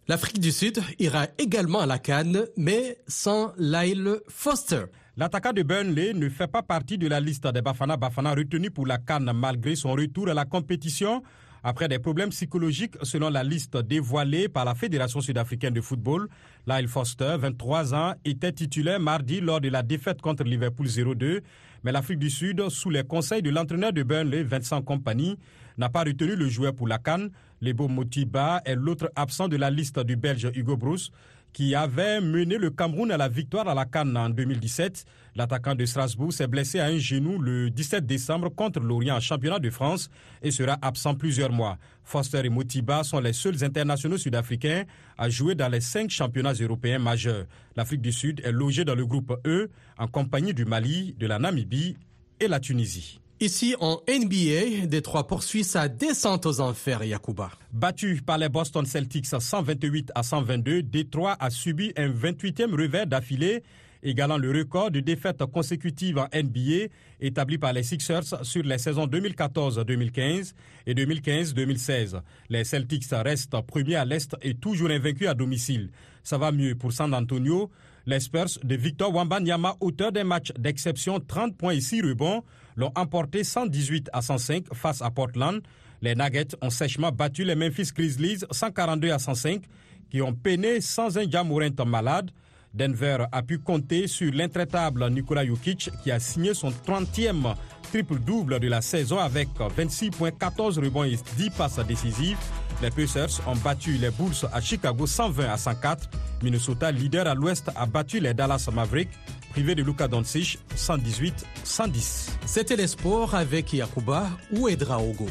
L'Afrique 0.10 0.40
du 0.40 0.54
Sud 0.54 0.80
ira 1.00 1.28
également 1.38 1.82
à 1.82 1.86
la 1.86 2.00
Cannes, 2.00 2.46
mais 2.56 2.98
sans 3.10 3.52
Lyle 3.58 4.22
Foster. 4.30 4.86
L'attaquant 5.18 5.52
de 5.52 5.64
Burnley 5.64 6.14
ne 6.14 6.30
fait 6.30 6.48
pas 6.48 6.64
partie 6.64 6.98
de 6.98 7.10
la 7.10 7.20
liste 7.20 7.46
des 7.46 7.62
Bafana 7.62 7.98
Bafana 7.98 8.34
retenus 8.34 8.72
pour 8.74 8.88
la 8.88 9.00
Cannes 9.00 9.30
malgré 9.36 9.76
son 9.76 9.92
retour 9.92 10.30
à 10.30 10.34
la 10.34 10.46
compétition 10.46 11.24
après 11.62 11.90
des 11.90 12.00
problèmes 12.00 12.30
psychologiques 12.30 12.96
selon 13.04 13.30
la 13.30 13.44
liste 13.44 13.76
dévoilée 13.76 14.48
par 14.48 14.64
la 14.64 14.76
Fédération 14.76 15.20
sud-africaine 15.20 15.74
de 15.74 15.82
football. 15.82 16.30
Lyle 16.68 16.88
Foster, 16.88 17.36
23 17.38 17.94
ans, 17.94 18.14
était 18.24 18.54
titulaire 18.54 19.02
mardi 19.02 19.42
lors 19.42 19.60
de 19.60 19.68
la 19.68 19.84
défaite 19.84 20.22
contre 20.22 20.46
Liverpool 20.46 20.88
0-2, 20.88 21.42
mais 21.84 21.92
l'Afrique 21.92 22.20
du 22.20 22.30
Sud, 22.30 22.70
sous 22.70 22.90
les 22.90 23.04
conseils 23.04 23.42
de 23.42 23.50
l'entraîneur 23.50 23.92
de 23.92 24.04
Burnley, 24.04 24.44
Vincent 24.44 24.82
Company, 24.82 25.38
n'a 25.78 25.90
pas 25.90 26.06
retenu 26.06 26.38
le 26.38 26.48
joueur 26.48 26.74
pour 26.74 26.88
la 26.88 26.98
Cannes. 26.98 27.30
Lebo 27.62 27.88
Motiba 27.88 28.62
est 28.66 28.76
l'autre 28.76 29.12
absent 29.16 29.48
de 29.48 29.58
la 29.58 29.70
liste 29.70 30.00
du 30.00 30.16
Belge 30.16 30.50
Hugo 30.54 30.78
Bruce 30.78 31.12
qui 31.54 31.74
avait 31.74 32.22
mené 32.22 32.58
le 32.58 32.70
Cameroun 32.70 33.12
à 33.12 33.18
la 33.18 33.28
victoire 33.28 33.68
à 33.68 33.74
la 33.74 33.86
Cannes 33.86 34.16
en 34.16 34.30
2017. 34.30 35.06
L'attaquant 35.36 35.76
de 35.76 35.86
Strasbourg 35.86 36.32
s'est 36.32 36.48
blessé 36.48 36.80
à 36.80 36.86
un 36.86 36.98
genou 36.98 37.40
le 37.40 37.70
17 37.70 38.06
décembre 38.06 38.50
contre 38.50 38.80
l'Orient 38.80 39.16
en 39.16 39.20
championnat 39.20 39.58
de 39.58 39.70
France 39.70 40.10
et 40.42 40.52
sera 40.52 40.78
absent 40.82 41.16
plusieurs 41.16 41.52
mois. 41.52 41.78
Foster 42.04 42.42
et 42.46 42.50
Motiba 42.50 43.04
sont 43.04 43.20
les 43.20 43.34
seuls 43.34 43.64
internationaux 43.64 44.18
sud-africains 44.18 44.84
à 45.18 45.30
jouer 45.30 45.56
dans 45.56 45.70
les 45.70 45.82
cinq 45.82 46.10
championnats 46.10 46.54
européens 46.54 47.00
majeurs. 47.00 47.46
L'Afrique 47.76 48.02
du 48.02 48.12
Sud 48.12 48.42
est 48.44 48.52
logée 48.52 48.86
dans 48.86 48.96
le 48.96 49.06
groupe 49.06 49.34
E 49.46 49.70
en 49.98 50.08
compagnie 50.08 50.54
du 50.54 50.66
Mali, 50.66 51.16
de 51.18 51.26
la 51.26 51.40
Namibie 51.40 51.98
et 52.40 52.48
la 52.48 52.60
Tunisie. 52.60 53.20
Ici 53.40 53.76
en 53.80 54.02
NBA, 54.08 54.88
Détroit 54.88 55.28
poursuit 55.28 55.64
sa 55.64 55.88
descente 55.88 56.48
aux 56.48 56.60
enfers, 56.60 57.04
Yakuba. 57.04 57.52
Battu 57.72 58.20
par 58.26 58.40
les 58.40 58.50
Boston 58.50 58.84
Celtics 58.84 59.28
128 59.28 60.12
à 60.16 60.24
122, 60.24 60.82
Détroit 60.82 61.38
a 61.40 61.52
subi 61.52 61.94
un 61.98 62.10
28e 62.10 62.72
revers 62.72 63.06
d'affilée, 63.06 63.62
égalant 64.02 64.40
le 64.40 64.50
record 64.50 64.90
de 64.90 65.02
défaites 65.02 65.46
consécutives 65.46 66.18
en 66.18 66.28
NBA 66.34 66.88
établi 67.22 67.60
par 67.60 67.74
les 67.74 67.84
Sixers 67.84 68.44
sur 68.44 68.64
les 68.64 68.80
saisons 68.80 69.06
2014-2015 69.06 70.54
et 70.88 70.96
2015-2016. 70.96 72.20
Les 72.50 72.64
Celtics 72.64 73.06
restent 73.12 73.62
premiers 73.68 73.98
à 73.98 74.06
l'Est 74.06 74.36
et 74.42 74.56
toujours 74.56 74.90
invaincus 74.90 75.28
à 75.28 75.36
domicile. 75.36 75.92
Ça 76.24 76.40
va 76.40 76.52
mieux 76.52 76.74
pour 76.74 76.92
San 76.92 77.14
Antonio. 77.14 77.70
Les 78.08 78.22
Spurs 78.22 78.58
de 78.64 78.76
Victor 78.76 79.14
Wambanyama, 79.14 79.76
auteur 79.82 80.14
d'un 80.14 80.24
match 80.24 80.54
d'exception 80.58 81.20
30 81.20 81.58
points 81.58 81.74
et 81.74 81.82
6 81.82 82.02
rebonds, 82.04 82.42
l'ont 82.78 82.94
emporté 82.96 83.44
118 83.44 84.10
à 84.14 84.22
105 84.22 84.74
face 84.74 85.02
à 85.02 85.12
Portland. 85.12 85.62
Les 86.02 86.16
Nuggets 86.16 86.56
ont 86.62 86.70
sèchement 86.70 87.12
battu 87.12 87.44
les 87.44 87.56
Memphis 87.56 87.90
Grizzlies 87.94 88.46
142 88.50 89.12
à 89.12 89.20
105 89.20 89.62
qui 90.10 90.22
ont 90.22 90.34
peiné 90.34 90.80
sans 90.80 91.18
un 91.18 91.30
Jamorant 91.30 91.86
malade. 91.86 92.32
Denver 92.74 93.26
a 93.30 93.42
pu 93.42 93.60
compter 93.60 94.08
sur 94.08 94.32
l'intraitable 94.34 95.10
Nikola 95.10 95.46
Jokic 95.46 95.90
qui 96.02 96.10
a 96.10 96.20
signé 96.22 96.54
son 96.54 96.70
30e 96.70 97.56
triple-double 97.92 98.60
de 98.60 98.68
la 98.68 98.82
saison 98.82 99.20
avec 99.20 99.50
26 99.60 100.12
points, 100.12 100.32
14 100.32 100.80
rebonds 100.80 101.04
et 101.04 101.18
10 101.38 101.50
passes 101.52 101.80
décisives. 101.88 102.38
Les 102.82 102.92
Pacers 102.92 103.42
ont 103.48 103.56
battu 103.56 103.94
les 103.94 104.12
Bulls 104.12 104.48
à 104.54 104.62
Chicago 104.62 105.08
120 105.08 105.52
à 105.52 105.58
104. 105.58 106.10
Minnesota, 106.44 106.92
leader 106.92 107.28
à 107.28 107.34
l'ouest, 107.34 107.70
a 107.76 107.86
battu 107.86 108.20
les 108.20 108.34
Dallas 108.34 108.70
Mavericks, 108.72 109.10
privé 109.50 109.74
de 109.74 109.84
Luka 109.84 110.08
Doncic 110.08 110.60
118-110. 110.76 112.30
C'était 112.46 112.76
les 112.76 112.88
sports 112.88 113.34
avec 113.34 113.74
Yakuba 113.74 114.28
ou 114.52 114.68
Ogo. 114.68 115.28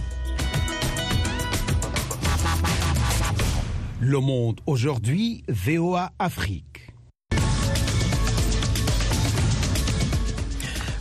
Le 4.00 4.18
monde 4.20 4.60
aujourd'hui, 4.66 5.44
VOA 5.48 6.12
Afrique. 6.18 6.92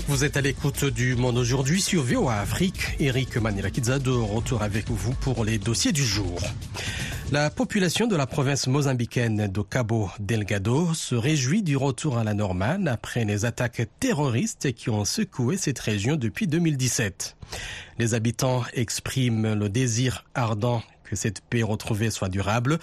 Vous 0.07 0.23
êtes 0.23 0.37
à 0.37 0.41
l'écoute 0.41 0.85
du 0.85 1.15
Monde 1.15 1.37
aujourd'hui 1.39 1.81
sur 1.81 2.03
VOA 2.03 2.35
Afrique. 2.35 2.95
Eric 2.99 3.37
Manilakidza 3.37 3.97
de 3.97 4.11
retour 4.11 4.61
avec 4.61 4.87
vous 4.87 5.13
pour 5.13 5.43
les 5.43 5.57
dossiers 5.57 5.91
du 5.91 6.03
jour. 6.03 6.39
La 7.31 7.49
population 7.49 8.05
de 8.05 8.15
la 8.15 8.27
province 8.27 8.67
mozambicaine 8.67 9.47
de 9.47 9.61
Cabo 9.63 10.11
Delgado 10.19 10.93
se 10.93 11.15
réjouit 11.15 11.63
du 11.63 11.75
retour 11.75 12.19
à 12.19 12.23
la 12.23 12.35
normale 12.35 12.87
après 12.87 13.25
les 13.25 13.45
attaques 13.45 13.87
terroristes 13.99 14.73
qui 14.73 14.91
ont 14.91 15.05
secoué 15.05 15.57
cette 15.57 15.79
région 15.79 16.17
depuis 16.17 16.45
2017. 16.45 17.35
Les 17.97 18.13
habitants 18.13 18.63
expriment 18.73 19.55
le 19.55 19.69
désir 19.69 20.23
ardent 20.35 20.83
que 21.05 21.15
cette 21.15 21.41
paix 21.41 21.63
retrouvée 21.63 22.09
soit 22.09 22.29
durable. 22.29 22.79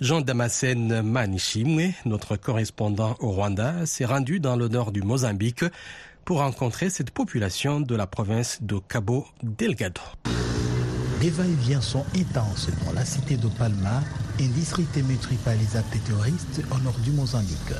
Jean 0.00 0.20
Damascène 0.20 1.02
Manishimwe, 1.02 1.92
notre 2.04 2.36
correspondant 2.36 3.16
au 3.20 3.30
Rwanda, 3.30 3.86
s'est 3.86 4.04
rendu 4.04 4.40
dans 4.40 4.56
le 4.56 4.68
nord 4.68 4.90
du 4.90 5.02
Mozambique 5.02 5.64
pour 6.28 6.40
rencontrer 6.40 6.90
cette 6.90 7.10
population 7.10 7.80
de 7.80 7.96
la 7.96 8.06
province 8.06 8.58
de 8.60 8.78
Cabo 8.86 9.24
Delgado. 9.42 10.02
Les 11.22 11.30
va-et-vient 11.30 11.80
sont 11.80 12.04
intenses 12.14 12.68
dans 12.84 12.92
la 12.92 13.06
cité 13.06 13.38
de 13.38 13.48
Palma, 13.48 14.02
un 14.38 14.48
district 14.48 14.94
émetri 14.94 15.36
par 15.36 15.54
les 15.54 15.78
actes 15.78 15.96
terroristes 16.04 16.60
au 16.70 16.78
nord 16.80 16.98
du 17.02 17.12
Mozambique. 17.12 17.72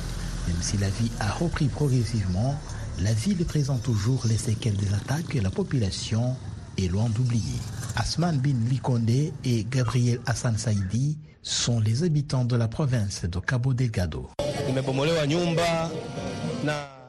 Même 0.47 0.57
si 0.61 0.77
la 0.77 0.89
vie 0.89 1.11
a 1.19 1.31
repris 1.31 1.67
progressivement, 1.67 2.59
la 3.03 3.13
ville 3.13 3.45
présente 3.45 3.83
toujours 3.83 4.23
les 4.27 4.39
séquelles 4.39 4.77
des 4.77 4.95
attaques 4.95 5.35
et 5.35 5.41
la 5.41 5.51
population 5.51 6.35
est 6.79 6.87
loin 6.87 7.07
d'oublier. 7.07 7.59
Asman 7.97 8.39
Bin 8.39 8.67
Likonde 8.67 9.11
et 9.11 9.67
Gabriel 9.69 10.21
Hassan 10.25 10.57
Saidi 10.57 11.19
sont 11.43 11.79
les 11.79 12.03
habitants 12.03 12.45
de 12.45 12.55
la 12.55 12.67
province 12.67 13.25
de 13.25 13.37
Cabo 13.37 13.75
Delgado. 13.75 14.27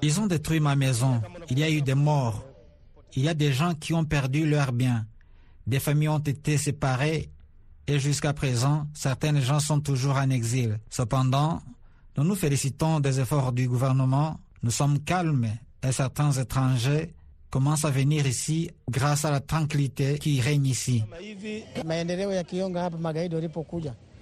Ils 0.02 0.20
ont 0.20 0.26
détruit 0.26 0.60
ma 0.60 0.76
maison. 0.76 1.20
Il 1.50 1.58
y 1.58 1.62
a 1.62 1.70
eu 1.70 1.82
des 1.82 1.94
morts. 1.94 2.44
Il 3.14 3.24
y 3.24 3.28
a 3.28 3.34
des 3.34 3.52
gens 3.52 3.74
qui 3.74 3.92
ont 3.92 4.04
perdu 4.04 4.48
leurs 4.48 4.72
biens. 4.72 5.06
Des 5.66 5.80
familles 5.80 6.08
ont 6.08 6.18
été 6.18 6.58
séparées 6.58 7.28
et 7.86 7.98
jusqu'à 7.98 8.32
présent, 8.32 8.86
certaines 8.94 9.40
gens 9.40 9.60
sont 9.60 9.80
toujours 9.80 10.16
en 10.16 10.30
exil. 10.30 10.78
Cependant, 10.90 11.60
nous 12.16 12.24
nous 12.24 12.34
félicitons 12.34 13.00
des 13.00 13.20
efforts 13.20 13.52
du 13.52 13.68
gouvernement. 13.68 14.38
Nous 14.62 14.70
sommes 14.70 15.00
calmes 15.00 15.48
et 15.82 15.92
certains 15.92 16.32
étrangers 16.32 17.12
commencent 17.50 17.84
à 17.84 17.90
venir 17.90 18.26
ici 18.26 18.70
grâce 18.88 19.24
à 19.24 19.30
la 19.30 19.40
tranquillité 19.40 20.18
qui 20.18 20.40
règne 20.40 20.66
ici. 20.66 21.02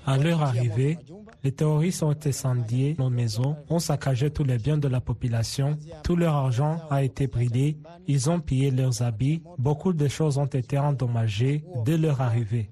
À 0.08 0.16
leur 0.16 0.42
arrivée, 0.42 0.96
les 1.44 1.52
terroristes 1.52 2.02
ont 2.02 2.16
incendié 2.24 2.96
nos 2.98 3.10
maisons, 3.10 3.56
ont 3.68 3.78
saccagé 3.78 4.30
tous 4.30 4.42
les 4.42 4.56
biens 4.56 4.78
de 4.78 4.88
la 4.88 5.02
population, 5.02 5.76
tout 6.02 6.16
leur 6.16 6.34
argent 6.34 6.80
a 6.88 7.02
été 7.02 7.26
brûlé, 7.26 7.76
ils 8.06 8.30
ont 8.30 8.40
pillé 8.40 8.70
leurs 8.70 9.02
habits, 9.02 9.42
beaucoup 9.58 9.92
de 9.92 10.08
choses 10.08 10.38
ont 10.38 10.46
été 10.46 10.78
endommagées 10.78 11.62
dès 11.84 11.98
leur 11.98 12.22
arrivée. 12.22 12.70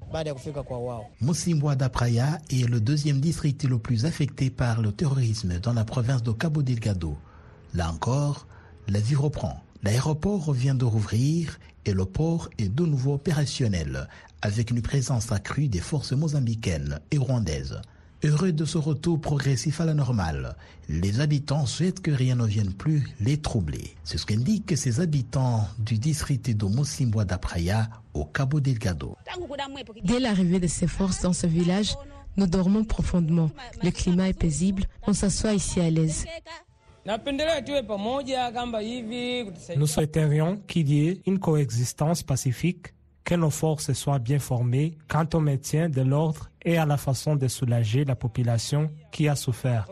Moussimbwa 1.21 1.77
d'Apraya 1.77 2.39
est 2.49 2.67
le 2.67 2.81
deuxième 2.81 3.21
district 3.21 3.65
le 3.65 3.79
plus 3.79 4.07
affecté 4.07 4.49
par 4.49 4.81
le 4.81 4.93
terrorisme 4.93 5.59
dans 5.61 5.75
la 5.75 5.85
province 5.85 6.23
de 6.23 6.33
Cabo 6.33 6.63
Delgado. 6.63 7.19
Là 7.75 7.91
encore, 7.91 8.47
la 8.89 8.99
vie 8.99 9.15
reprend. 9.15 9.61
L'aéroport 9.83 10.53
vient 10.53 10.75
de 10.75 10.87
rouvrir 10.87 11.59
et 11.87 11.93
le 11.93 12.05
port 12.05 12.49
est 12.59 12.69
de 12.69 12.85
nouveau 12.85 13.15
opérationnel 13.15 14.09
avec 14.43 14.71
une 14.71 14.83
présence 14.83 15.33
accrue 15.33 15.69
des 15.69 15.81
forces 15.81 16.13
mozambicaines 16.13 17.01
et 17.11 17.19
rwandaises. 17.19 17.81
Heureux 18.25 18.53
de 18.53 18.65
ce 18.65 18.79
retour 18.79 19.21
progressif 19.21 19.81
à 19.81 19.85
la 19.85 19.95
normale, 19.95 20.57
les 20.89 21.21
habitants 21.21 21.67
souhaitent 21.67 22.01
que 22.01 22.11
rien 22.11 22.35
ne 22.35 22.47
vienne 22.47 22.73
plus 22.73 23.09
les 23.21 23.37
troubler. 23.37 23.95
C'est 24.05 24.19
ce 24.19 24.27
qu'indiquent 24.27 24.77
ces 24.77 25.01
habitants 25.01 25.69
du 25.79 25.99
district 25.99 26.51
de 26.57 26.65
Mosimbwa 26.65 27.25
d'Apraya 27.25 27.89
au 28.15 28.25
Cabo 28.25 28.59
Delgado. 28.59 29.17
Dès 30.03 30.19
l'arrivée 30.19 30.61
de 30.61 30.67
ces 30.67 30.87
forces 30.87 31.23
dans 31.23 31.35
ce 31.35 31.47
village, 31.47 31.97
nous 32.37 32.47
dormons 32.47 32.85
profondément. 32.85 33.51
Le 33.83 33.91
climat 33.91 34.29
est 34.29 34.39
paisible, 34.39 34.85
on 35.07 35.13
s'assoit 35.13 35.53
ici 35.53 35.81
à 35.81 35.91
l'aise. 35.91 36.25
Nous 39.77 39.87
souhaiterions 39.87 40.57
qu'il 40.67 40.93
y 40.93 41.09
ait 41.09 41.21
une 41.27 41.39
coexistence 41.39 42.23
pacifique, 42.23 42.95
que 43.25 43.35
nos 43.35 43.51
forces 43.51 43.93
soient 43.93 44.21
bien 44.21 44.39
formées 44.39 44.97
quant 45.09 45.27
au 45.35 45.41
maintien 45.41 45.89
de 45.89 46.01
l'ordre 46.01 46.49
et 46.65 46.79
à 46.79 46.87
la 46.87 46.97
façon 46.97 47.35
de 47.37 47.49
soulager 47.49 48.05
la 48.05 48.15
population 48.15 48.91
qui 49.11 49.29
a 49.29 49.35
souffert. 49.35 49.87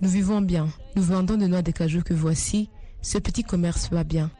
Nous 0.00 0.08
vivons 0.08 0.40
bien. 0.40 0.68
Nous 0.96 1.02
vendons 1.02 1.36
de 1.36 1.46
noix 1.46 1.62
de 1.62 1.70
cajou 1.70 2.02
que 2.02 2.14
voici. 2.14 2.70
Ce 3.02 3.18
petit 3.18 3.44
commerce 3.44 3.90
va 3.90 4.02
bien. 4.02 4.30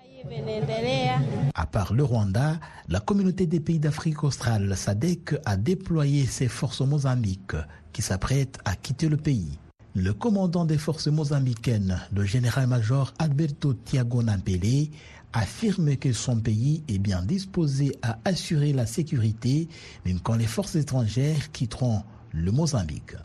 À 1.55 1.67
part 1.67 1.93
le 1.93 2.03
Rwanda, 2.03 2.59
la 2.89 3.01
communauté 3.01 3.47
des 3.47 3.61
pays 3.61 3.79
d'Afrique 3.79 4.25
australe, 4.25 4.75
SADC, 4.77 5.37
a 5.45 5.57
déployé 5.57 6.27
ses 6.27 6.49
forces 6.49 6.81
au 6.81 6.87
Mozambique 6.87 7.55
qui 7.99 8.03
s'apprêtent 8.03 8.61
à 8.65 8.77
quitter 8.77 9.09
le 9.09 9.17
pays. 9.17 9.59
Le 9.97 10.13
commandant 10.13 10.65
des 10.65 10.79
forces 10.79 11.09
mozambicaines, 11.09 12.01
le 12.15 12.25
général-major 12.25 13.13
Alberto 13.19 13.75
Tiago 13.75 14.23
Nampele, 14.23 14.91
affirme 15.33 15.97
que 15.97 16.13
son 16.13 16.39
pays 16.39 16.85
est 16.87 16.99
bien 16.99 17.25
disposé 17.25 17.97
à 18.03 18.21
assurer 18.25 18.73
la 18.73 18.87
sécurité, 18.87 19.67
même 20.07 20.21
quand 20.21 20.37
les 20.37 20.47
forces 20.47 20.77
étrangères 20.77 21.51
quitteront 21.51 22.05
le 22.33 22.53
Mozambique. 22.53 23.17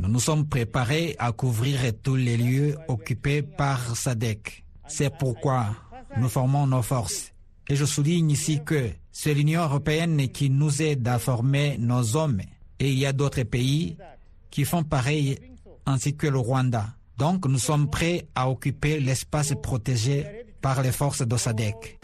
Nous 0.00 0.08
nous 0.08 0.18
sommes 0.18 0.48
préparés 0.48 1.14
à 1.20 1.30
couvrir 1.30 1.78
tous 2.02 2.16
les 2.16 2.36
lieux 2.36 2.76
occupés 2.88 3.42
par 3.42 3.96
SADC. 3.96 4.64
C'est 4.88 5.16
pourquoi 5.16 5.76
nous 6.18 6.28
formons 6.28 6.66
nos 6.66 6.82
forces. 6.82 7.30
Et 7.68 7.76
je 7.76 7.84
souligne 7.84 8.32
ici 8.32 8.58
que 8.66 8.90
c'est 9.12 9.34
l'Union 9.34 9.62
européenne 9.62 10.26
qui 10.30 10.50
nous 10.50 10.82
aide 10.82 11.06
à 11.06 11.20
former 11.20 11.76
nos 11.78 12.16
hommes. 12.16 12.40
Et 12.78 12.90
il 12.90 12.98
y 12.98 13.06
a 13.06 13.12
d'autres 13.12 13.42
pays 13.42 13.96
qui 14.50 14.64
font 14.64 14.84
pareil, 14.84 15.38
ainsi 15.86 16.14
que 16.14 16.26
le 16.26 16.38
Rwanda. 16.38 16.94
Donc 17.18 17.46
nous 17.46 17.58
sommes 17.58 17.88
prêts 17.88 18.26
à 18.34 18.50
occuper 18.50 19.00
l'espace 19.00 19.52
protégé 19.62 20.44
par 20.60 20.82
les 20.82 20.92
forces 20.92 21.26
de 21.26 21.36
SADC. 21.36 21.98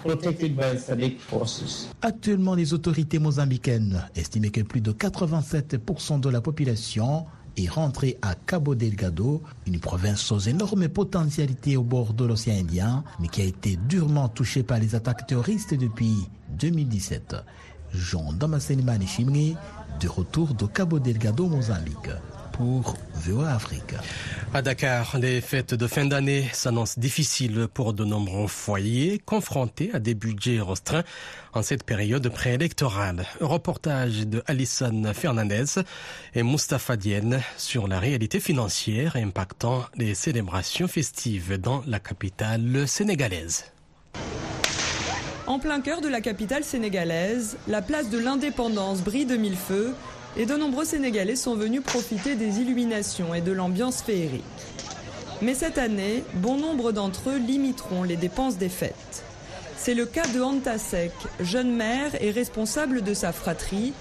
Actuellement, 2.02 2.54
les 2.54 2.74
autorités 2.74 3.18
mozambicaines 3.18 4.04
estiment 4.14 4.50
que 4.50 4.60
plus 4.60 4.82
de 4.82 4.92
87% 4.92 6.20
de 6.20 6.28
la 6.28 6.40
population 6.42 7.24
est 7.56 7.68
rentrée 7.68 8.18
à 8.20 8.34
Cabo 8.34 8.74
Delgado, 8.74 9.42
une 9.66 9.80
province 9.80 10.30
aux 10.30 10.38
énormes 10.38 10.88
potentialités 10.88 11.76
au 11.76 11.82
bord 11.82 12.12
de 12.12 12.24
l'océan 12.24 12.60
Indien, 12.60 13.02
mais 13.18 13.28
qui 13.28 13.40
a 13.40 13.44
été 13.44 13.76
durement 13.88 14.28
touchée 14.28 14.62
par 14.62 14.78
les 14.78 14.94
attaques 14.94 15.26
terroristes 15.26 15.74
depuis 15.74 16.28
2017. 16.58 17.36
Jean 17.94 18.32
Damascene 18.32 18.84
Manishimwe, 18.84 19.56
de 20.00 20.08
retour 20.08 20.54
de 20.54 20.66
Cabo 20.66 20.98
Delgado, 20.98 21.46
Mozambique 21.46 22.08
pour 22.52 22.94
VOA 23.14 23.52
Afrique. 23.52 23.94
À 24.54 24.62
Dakar, 24.62 25.18
les 25.18 25.40
fêtes 25.40 25.74
de 25.74 25.86
fin 25.86 26.06
d'année 26.06 26.48
s'annoncent 26.52 26.98
difficiles 26.98 27.68
pour 27.72 27.92
de 27.92 28.04
nombreux 28.04 28.46
foyers 28.46 29.18
confrontés 29.18 29.90
à 29.92 29.98
des 29.98 30.14
budgets 30.14 30.60
restreints 30.60 31.04
en 31.52 31.62
cette 31.62 31.84
période 31.84 32.28
préélectorale. 32.30 33.26
Reportage 33.40 34.26
de 34.26 34.42
Alison 34.46 35.12
Fernandez 35.14 35.80
et 36.34 36.42
Mustafa 36.42 36.96
Dienne 36.96 37.42
sur 37.58 37.86
la 37.86 37.98
réalité 37.98 38.40
financière 38.40 39.16
impactant 39.16 39.84
les 39.96 40.14
célébrations 40.14 40.88
festives 40.88 41.58
dans 41.58 41.82
la 41.86 42.00
capitale 42.00 42.88
sénégalaise. 42.88 43.64
En 45.50 45.58
plein 45.58 45.80
cœur 45.80 46.00
de 46.00 46.06
la 46.06 46.20
capitale 46.20 46.62
sénégalaise, 46.62 47.56
la 47.66 47.82
place 47.82 48.08
de 48.08 48.20
l'indépendance 48.20 49.00
brille 49.00 49.26
de 49.26 49.34
mille 49.36 49.56
feux 49.56 49.92
et 50.36 50.46
de 50.46 50.54
nombreux 50.54 50.84
Sénégalais 50.84 51.34
sont 51.34 51.56
venus 51.56 51.82
profiter 51.82 52.36
des 52.36 52.60
illuminations 52.60 53.34
et 53.34 53.40
de 53.40 53.50
l'ambiance 53.50 54.00
féerique. 54.00 54.44
Mais 55.42 55.54
cette 55.54 55.76
année, 55.76 56.22
bon 56.34 56.56
nombre 56.56 56.92
d'entre 56.92 57.30
eux 57.30 57.38
limiteront 57.38 58.04
les 58.04 58.14
dépenses 58.14 58.58
des 58.58 58.68
fêtes. 58.68 59.24
C'est 59.76 59.94
le 59.94 60.06
cas 60.06 60.28
de 60.28 60.40
Antasek, 60.40 61.10
jeune 61.40 61.74
mère 61.74 62.12
et 62.22 62.30
responsable 62.30 63.02
de 63.02 63.12
sa 63.12 63.32
fratrie, 63.32 63.92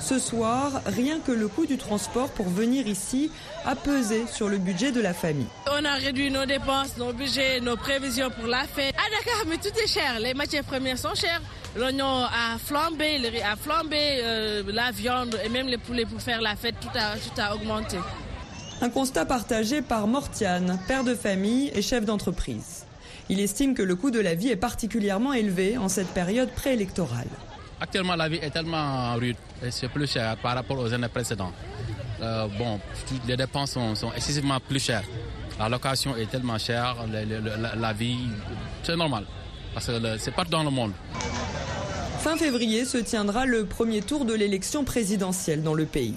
Ce 0.00 0.18
soir, 0.18 0.82
rien 0.86 1.20
que 1.20 1.32
le 1.32 1.46
coût 1.48 1.64
du 1.64 1.78
transport 1.78 2.28
pour 2.30 2.48
venir 2.48 2.86
ici 2.86 3.30
a 3.64 3.76
pesé 3.76 4.24
sur 4.26 4.48
le 4.48 4.58
budget 4.58 4.90
de 4.90 5.00
la 5.00 5.14
famille. 5.14 5.46
On 5.70 5.84
a 5.84 5.94
réduit 5.94 6.30
nos 6.30 6.44
dépenses, 6.44 6.96
nos 6.98 7.12
budgets, 7.12 7.60
nos 7.60 7.76
prévisions 7.76 8.30
pour 8.30 8.46
la 8.46 8.64
fête. 8.64 8.94
À 8.96 9.10
Dakar, 9.10 9.44
mais 9.48 9.58
tout 9.58 9.76
est 9.78 9.86
cher. 9.86 10.18
Les 10.20 10.34
matières 10.34 10.64
premières 10.64 10.98
sont 10.98 11.14
chères. 11.14 11.40
L'oignon 11.76 12.24
a 12.24 12.58
flambé, 12.58 13.18
le 13.18 13.28
riz 13.28 13.42
a 13.42 13.56
flambé, 13.56 13.96
euh, 14.22 14.62
la 14.66 14.90
viande 14.90 15.38
et 15.44 15.48
même 15.48 15.68
les 15.68 15.78
poulets 15.78 16.04
pour 16.04 16.20
faire 16.20 16.40
la 16.42 16.56
fête, 16.56 16.74
tout 16.80 16.88
a, 16.94 17.16
tout 17.16 17.40
a 17.40 17.54
augmenté. 17.54 17.96
Un 18.82 18.90
constat 18.90 19.24
partagé 19.24 19.80
par 19.80 20.08
Mortiane, 20.08 20.78
père 20.88 21.04
de 21.04 21.14
famille 21.14 21.70
et 21.74 21.80
chef 21.82 22.04
d'entreprise. 22.04 22.84
Il 23.28 23.40
estime 23.40 23.74
que 23.74 23.82
le 23.82 23.94
coût 23.94 24.10
de 24.10 24.20
la 24.20 24.34
vie 24.34 24.48
est 24.48 24.56
particulièrement 24.56 25.32
élevé 25.32 25.78
en 25.78 25.88
cette 25.88 26.08
période 26.08 26.50
préélectorale. 26.50 27.28
Actuellement, 27.82 28.14
la 28.14 28.28
vie 28.28 28.38
est 28.40 28.50
tellement 28.50 29.12
rude 29.16 29.34
et 29.60 29.72
c'est 29.72 29.88
plus 29.88 30.06
cher 30.08 30.36
par 30.36 30.54
rapport 30.54 30.78
aux 30.78 30.92
années 30.94 31.08
précédentes. 31.08 31.52
Euh, 32.22 32.46
bon, 32.56 32.78
les 33.26 33.36
dépenses 33.36 33.72
sont, 33.72 34.12
excessivement 34.16 34.60
plus 34.60 34.78
chères. 34.78 35.02
La 35.58 35.68
location 35.68 36.14
est 36.16 36.30
tellement 36.30 36.58
chère, 36.58 36.94
la, 37.10 37.92
vie, 37.92 38.18
c'est 38.84 38.94
normal, 38.94 39.24
parce 39.74 39.86
que 39.88 40.16
c'est 40.18 40.30
partout 40.30 40.52
dans 40.52 40.62
le 40.62 40.70
monde. 40.70 40.92
Fin 42.20 42.36
février 42.36 42.84
se 42.84 42.98
tiendra 42.98 43.46
le 43.46 43.64
premier 43.66 44.00
tour 44.00 44.26
de 44.26 44.32
l'élection 44.34 44.84
présidentielle 44.84 45.64
dans 45.64 45.74
le 45.74 45.84
pays. 45.84 46.14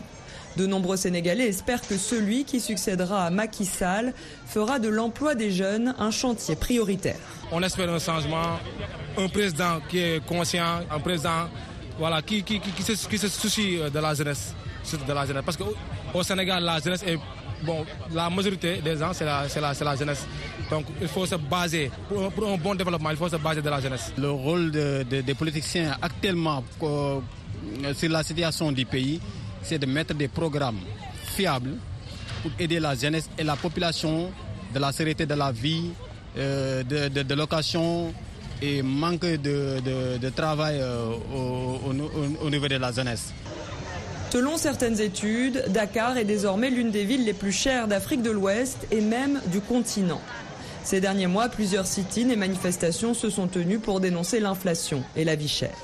De 0.58 0.68
nombreux 0.68 0.98
Sénégalais 0.98 1.48
espèrent 1.48 1.82
que 1.86 1.98
celui 1.98 2.46
qui 2.46 2.60
succédera 2.60 3.26
à 3.26 3.30
Macky 3.32 3.66
Sall 3.66 4.14
fera 4.46 4.78
de 4.78 4.88
l'emploi 4.88 5.34
des 5.34 5.50
jeunes 5.50 5.96
un 5.98 6.12
chantier 6.12 6.56
prioritaire. 6.56 7.18
On 7.52 7.64
espère 7.64 7.90
un 7.90 8.00
changement, 8.00 8.60
un 9.18 9.28
président 9.30 9.80
qui 9.90 10.00
est 10.00 10.26
conscient, 10.26 10.82
un 10.90 11.00
président 11.00 11.50
voilà, 11.98 12.22
qui, 12.22 12.44
qui, 12.44 12.60
qui, 12.60 12.84
se, 12.84 12.96
soucie 13.28 13.78
de 13.94 14.00
la 14.00 14.14
jeunesse. 14.14 14.54
De 15.08 15.14
la 15.14 15.26
jeunesse. 15.26 15.44
Parce 15.46 15.58
qu'au 15.58 16.24
Sénégal, 16.24 16.64
la 16.64 16.80
jeunesse 16.80 17.04
est 17.08 17.18
bon, 17.64 17.86
la 18.14 18.30
majorité 18.30 18.78
des 18.82 18.98
gens, 18.98 19.14
c'est 19.14 19.26
la, 19.26 19.46
la, 19.62 19.74
la, 19.74 19.96
jeunesse. 19.96 20.26
Donc 20.70 20.86
il 21.02 21.08
faut 21.08 21.26
se 21.26 21.36
baser, 21.36 21.90
pour, 22.10 22.48
un 22.52 22.58
bon 22.58 22.76
développement, 22.76 23.10
il 23.12 23.18
faut 23.18 23.30
se 23.30 23.38
baser 23.38 23.62
de 23.62 23.70
la 23.70 23.80
jeunesse. 23.82 24.14
Le 24.18 24.30
rôle 24.32 24.72
des 24.72 25.34
politiciens 25.38 25.96
actuellement 26.02 26.64
euh, 26.84 27.20
sur 27.94 28.10
la 28.10 28.24
situation 28.24 28.72
du 28.72 28.86
pays, 28.86 29.20
c'est 29.64 29.80
de 29.80 29.86
mettre 29.86 30.14
des 30.14 30.28
programmes 30.28 30.80
fiables 31.36 31.74
pour 32.42 32.52
aider 32.60 32.80
la 32.80 32.96
jeunesse 32.96 33.30
et 33.38 33.44
la 33.44 33.56
population 33.56 34.32
de 34.74 34.80
la 34.80 34.92
sécurité 34.92 35.26
de 35.26 35.34
la 35.34 35.52
vie, 35.52 35.90
euh, 36.38 36.84
de, 36.84 37.34
location 37.34 38.14
et 38.62 38.82
manque 38.82 39.22
de, 39.26 40.30
travail 40.30 40.80
euh, 40.82 41.14
au, 41.34 42.50
niveau 42.50 42.68
de 42.68 42.76
la 42.76 42.92
jeunesse. 42.92 43.34
Selon 44.32 44.58
certaines 44.58 45.00
études, 45.00 45.64
Dakar 45.70 46.18
est 46.18 46.26
désormais 46.26 46.70
l'une 46.70 46.92
des 46.92 47.06
villes 47.06 47.24
les 47.26 47.34
plus 47.34 47.52
chères 47.52 47.88
d'Afrique 47.88 48.22
de 48.22 48.32
l'Ouest 48.32 48.86
et 48.92 49.02
même 49.02 49.40
du 49.48 49.62
continent. 49.62 50.22
Ces 50.84 51.00
derniers 51.02 51.28
mois, 51.28 51.50
plusieurs 51.50 51.88
sit-ins 51.88 52.30
et 52.30 52.36
manifestations 52.36 53.14
se 53.14 53.30
sont 53.30 53.48
tenues 53.48 53.80
pour 53.80 54.00
dénoncer 54.00 54.40
l'inflation 54.40 55.04
et 55.16 55.24
la 55.24 55.36
vie 55.36 55.48
chère. 55.48 55.76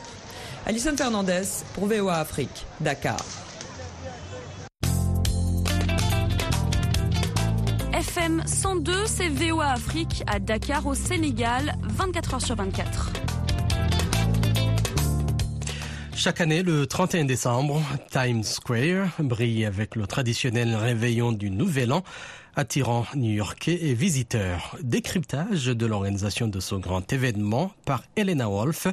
Alison 0.65 0.95
Fernandez 0.95 1.41
pour 1.73 1.87
VOA 1.87 2.17
Afrique, 2.19 2.65
Dakar. 2.81 3.40
FM 8.21 8.43
102, 8.45 9.05
c'est 9.07 9.29
VOA 9.29 9.71
Afrique 9.71 10.23
à 10.27 10.37
Dakar 10.37 10.85
au 10.85 10.93
Sénégal, 10.93 11.73
24 11.81 12.35
h 12.37 12.45
sur 12.45 12.55
24. 12.55 13.13
Chaque 16.13 16.39
année, 16.39 16.61
le 16.61 16.85
31 16.85 17.25
décembre, 17.25 17.81
Times 18.11 18.43
Square 18.43 19.07
brille 19.17 19.65
avec 19.65 19.95
le 19.95 20.05
traditionnel 20.05 20.75
réveillon 20.75 21.31
du 21.31 21.49
Nouvel 21.49 21.91
An, 21.91 22.03
attirant 22.55 23.07
New-Yorkais 23.15 23.79
et 23.81 23.95
visiteurs. 23.95 24.77
Décryptage 24.83 25.65
de 25.65 25.85
l'organisation 25.87 26.47
de 26.47 26.59
ce 26.59 26.75
grand 26.75 27.11
événement 27.11 27.71
par 27.85 28.03
Elena 28.15 28.47
Wolf, 28.47 28.85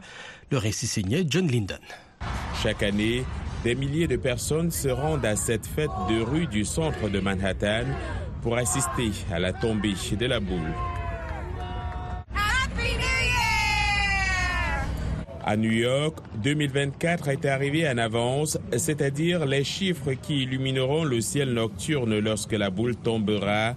le 0.51 0.57
récit 0.57 0.87
signé 0.87 1.27
John 1.29 1.47
Linden. 1.49 1.81
Chaque 2.63 2.83
année, 2.83 3.25
des 3.63 3.75
milliers 3.75 4.09
de 4.09 4.17
personnes 4.17 4.71
se 4.71 4.89
rendent 4.89 5.27
à 5.27 5.37
cette 5.37 5.67
fête 5.67 5.91
de 6.09 6.23
rue 6.23 6.47
du 6.47 6.65
centre 6.65 7.11
de 7.11 7.21
Manhattan 7.21 7.85
pour 8.43 8.57
assister 8.57 9.11
à 9.33 9.39
la 9.39 9.53
tombée 9.53 9.95
de 10.19 10.27
la 10.27 10.41
boule. 10.41 10.73
À 15.45 15.57
New 15.57 15.73
York, 15.73 16.19
2024 16.43 17.29
est 17.29 17.47
arrivé 17.47 17.89
en 17.89 17.97
avance, 17.97 18.59
c'est-à-dire 18.77 19.47
les 19.47 19.65
chiffres 19.65 20.13
qui 20.13 20.43
illumineront 20.43 21.05
le 21.05 21.23
ciel 21.23 21.55
nocturne 21.55 22.19
lorsque 22.19 22.53
la 22.53 22.69
boule 22.69 22.97
tombera. 22.97 23.75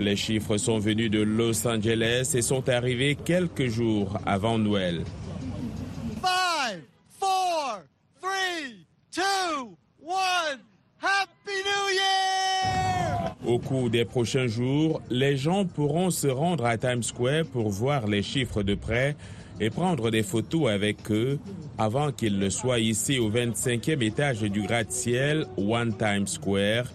Les 0.00 0.16
chiffres 0.16 0.56
sont 0.56 0.80
venus 0.80 1.12
de 1.12 1.20
Los 1.22 1.68
Angeles 1.68 2.32
et 2.34 2.42
sont 2.42 2.68
arrivés 2.68 3.14
quelques 3.14 3.68
jours 3.68 4.18
avant 4.26 4.58
Noël. 4.58 5.04
Five, 6.20 6.82
four, 7.20 7.82
three, 8.20 8.84
two, 9.12 9.76
one. 10.04 10.73
Happy 11.04 11.52
New 11.52 11.94
Year! 11.94 13.36
Au 13.46 13.58
cours 13.58 13.90
des 13.90 14.06
prochains 14.06 14.46
jours, 14.46 15.02
les 15.10 15.36
gens 15.36 15.66
pourront 15.66 16.08
se 16.10 16.28
rendre 16.28 16.64
à 16.64 16.78
Times 16.78 17.02
Square 17.02 17.44
pour 17.52 17.68
voir 17.68 18.06
les 18.06 18.22
chiffres 18.22 18.62
de 18.62 18.74
près 18.74 19.14
et 19.60 19.68
prendre 19.68 20.10
des 20.10 20.22
photos 20.22 20.70
avec 20.70 21.10
eux 21.10 21.38
avant 21.76 22.10
qu'ils 22.10 22.38
ne 22.38 22.48
soient 22.48 22.78
ici 22.78 23.18
au 23.18 23.30
25e 23.30 24.02
étage 24.02 24.40
du 24.40 24.62
gratte-ciel 24.62 25.46
One 25.58 25.94
Times 25.94 26.26
Square, 26.26 26.86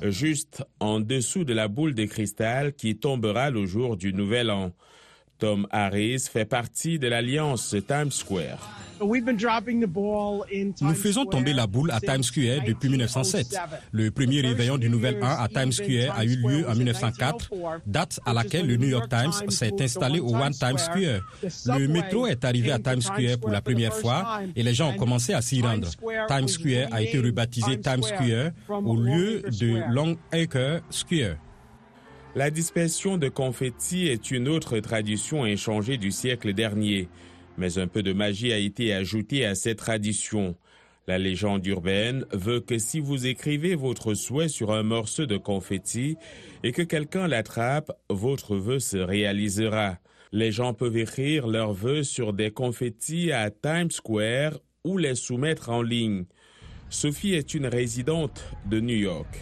juste 0.00 0.62
en 0.78 1.00
dessous 1.00 1.42
de 1.42 1.52
la 1.52 1.66
boule 1.66 1.94
de 1.94 2.04
cristal 2.04 2.72
qui 2.72 2.96
tombera 2.96 3.50
le 3.50 3.66
jour 3.66 3.96
du 3.96 4.12
Nouvel 4.12 4.52
An. 4.52 4.70
Tom 5.38 5.66
Harris 5.70 6.28
fait 6.32 6.44
partie 6.44 6.98
de 6.98 7.08
l'alliance 7.08 7.74
Times 7.86 8.10
Square. 8.10 8.58
Nous 10.80 10.94
faisons 10.94 11.26
tomber 11.26 11.52
la 11.52 11.66
boule 11.66 11.90
à 11.90 12.00
Times 12.00 12.22
Square 12.22 12.64
depuis 12.66 12.88
1907. 12.88 13.54
Le 13.92 14.10
premier 14.10 14.40
réveillon 14.40 14.78
du 14.78 14.88
Nouvel 14.88 15.22
An 15.22 15.36
à 15.38 15.48
Times 15.48 15.72
Square 15.72 16.16
a 16.16 16.24
eu 16.24 16.36
lieu 16.36 16.66
en 16.68 16.74
1904, 16.74 17.50
date 17.86 18.20
à 18.24 18.32
laquelle 18.32 18.66
le 18.66 18.76
New 18.76 18.88
York 18.88 19.10
Times 19.10 19.50
s'est 19.50 19.74
installé 19.80 20.20
au 20.20 20.34
One 20.34 20.52
Times 20.52 20.78
Square. 20.78 21.20
Le 21.78 21.88
métro 21.88 22.26
est 22.26 22.44
arrivé 22.44 22.72
à 22.72 22.78
Times 22.78 23.02
Square 23.02 23.38
pour 23.40 23.50
la 23.50 23.60
première 23.60 23.94
fois 23.94 24.40
et 24.54 24.62
les 24.62 24.72
gens 24.74 24.90
ont 24.90 24.96
commencé 24.96 25.34
à 25.34 25.42
s'y 25.42 25.60
rendre. 25.60 25.88
Times 26.28 26.48
Square 26.48 26.88
a 26.92 27.02
été 27.02 27.18
rebaptisé 27.18 27.78
Times 27.78 28.02
Square 28.02 28.52
au 28.68 28.96
lieu 28.96 29.42
de 29.42 29.92
Longacre 29.92 30.82
Square. 30.90 31.36
La 32.36 32.50
dispersion 32.50 33.16
de 33.16 33.30
confettis 33.30 34.08
est 34.08 34.30
une 34.30 34.46
autre 34.46 34.78
tradition 34.80 35.44
inchangée 35.44 35.96
du 35.96 36.10
siècle 36.10 36.52
dernier. 36.52 37.08
Mais 37.56 37.78
un 37.78 37.86
peu 37.86 38.02
de 38.02 38.12
magie 38.12 38.52
a 38.52 38.58
été 38.58 38.92
ajoutée 38.92 39.46
à 39.46 39.54
cette 39.54 39.78
tradition. 39.78 40.54
La 41.06 41.16
légende 41.16 41.66
urbaine 41.66 42.26
veut 42.32 42.60
que 42.60 42.76
si 42.76 43.00
vous 43.00 43.26
écrivez 43.26 43.74
votre 43.74 44.12
souhait 44.12 44.48
sur 44.48 44.72
un 44.72 44.82
morceau 44.82 45.24
de 45.24 45.38
confetti 45.38 46.18
et 46.62 46.72
que 46.72 46.82
quelqu'un 46.82 47.26
l'attrape, 47.26 47.90
votre 48.10 48.56
vœu 48.56 48.80
se 48.80 48.98
réalisera. 48.98 49.96
Les 50.30 50.52
gens 50.52 50.74
peuvent 50.74 50.98
écrire 50.98 51.46
leurs 51.46 51.72
vœux 51.72 52.02
sur 52.02 52.34
des 52.34 52.50
confettis 52.50 53.32
à 53.32 53.50
Times 53.50 53.90
Square 53.90 54.58
ou 54.84 54.98
les 54.98 55.14
soumettre 55.14 55.70
en 55.70 55.80
ligne. 55.80 56.26
Sophie 56.90 57.32
est 57.32 57.54
une 57.54 57.66
résidente 57.66 58.44
de 58.66 58.78
New 58.78 58.96
York. 58.96 59.38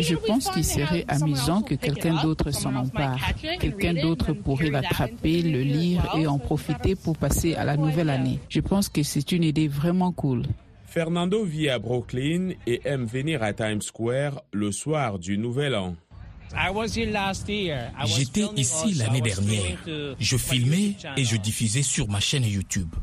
Je 0.00 0.14
pense 0.14 0.48
qu'il 0.48 0.64
serait 0.64 1.04
amusant 1.08 1.62
que 1.62 1.74
quelqu'un 1.74 2.22
d'autre 2.22 2.50
s'en 2.50 2.74
empare. 2.74 3.18
Quelqu'un 3.60 3.94
d'autre 3.94 4.32
pourrait 4.32 4.70
l'attraper, 4.70 5.42
le 5.42 5.62
lire 5.62 6.08
et 6.16 6.26
en 6.26 6.38
profiter 6.38 6.94
pour 6.94 7.16
passer 7.16 7.54
à 7.54 7.64
la 7.64 7.76
nouvelle 7.76 8.10
année. 8.10 8.38
Je 8.48 8.60
pense 8.60 8.88
que 8.88 9.02
c'est 9.02 9.32
une 9.32 9.44
idée 9.44 9.68
vraiment 9.68 10.12
cool. 10.12 10.44
Fernando 10.86 11.44
vit 11.44 11.70
à 11.70 11.78
Brooklyn 11.78 12.50
et 12.66 12.82
aime 12.84 13.06
venir 13.06 13.42
à 13.42 13.54
Times 13.54 13.80
Square 13.80 14.42
le 14.52 14.70
soir 14.72 15.18
du 15.18 15.38
Nouvel 15.38 15.74
An. 15.74 15.96
J'étais 18.04 18.44
ici 18.56 18.94
l'année 18.94 19.22
dernière. 19.22 19.78
Je 20.18 20.36
filmais 20.36 20.94
et 21.16 21.24
je 21.24 21.36
diffusais 21.36 21.82
sur 21.82 22.08
ma 22.08 22.20
chaîne 22.20 22.44
YouTube. 22.44 22.94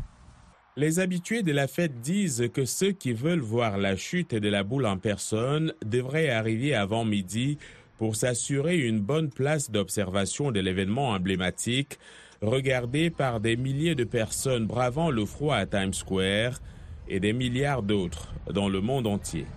Les 0.80 1.00
habitués 1.00 1.44
de 1.44 1.52
la 1.52 1.68
fête 1.68 2.00
disent 2.00 2.50
que 2.54 2.64
ceux 2.64 2.94
qui 2.94 3.12
veulent 3.12 3.42
voir 3.42 3.78
la 3.78 3.98
chute 3.98 4.34
de 4.34 4.48
la 4.48 4.64
boule 4.64 4.86
en 4.86 4.98
personne 4.98 5.74
devraient 5.86 6.30
arriver 6.30 6.74
avant 6.74 7.04
midi 7.04 7.58
pour 7.98 8.16
s'assurer 8.16 8.78
une 8.78 9.02
bonne 9.02 9.30
place 9.30 9.72
d'observation 9.72 10.54
de 10.54 10.62
l'événement 10.62 11.10
emblématique, 11.10 12.00
regardé 12.42 13.10
par 13.10 13.42
des 13.42 13.58
milliers 13.58 13.94
de 13.94 14.06
personnes 14.06 14.68
bravant 14.68 15.12
le 15.12 15.26
froid 15.26 15.58
à 15.58 15.66
Times 15.66 15.94
Square 15.94 16.62
et 17.10 17.20
des 17.20 17.34
milliards 17.34 17.84
d'autres 17.84 18.34
dans 18.50 18.70
le 18.70 18.80
monde 18.80 19.06
entier. 19.06 19.48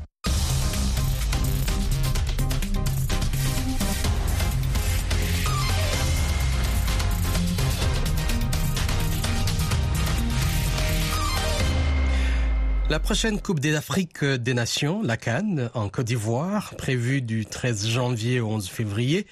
La 12.92 13.00
prochaine 13.00 13.40
Coupe 13.40 13.58
d'Afrique 13.58 14.22
des 14.22 14.52
Nations, 14.52 15.00
la 15.02 15.16
Cannes, 15.16 15.70
en 15.72 15.88
Côte 15.88 16.08
d'Ivoire, 16.08 16.74
prévue 16.76 17.22
du 17.22 17.46
13 17.46 17.88
janvier 17.88 18.38
au 18.38 18.48
11 18.48 18.68
février, 18.68 19.26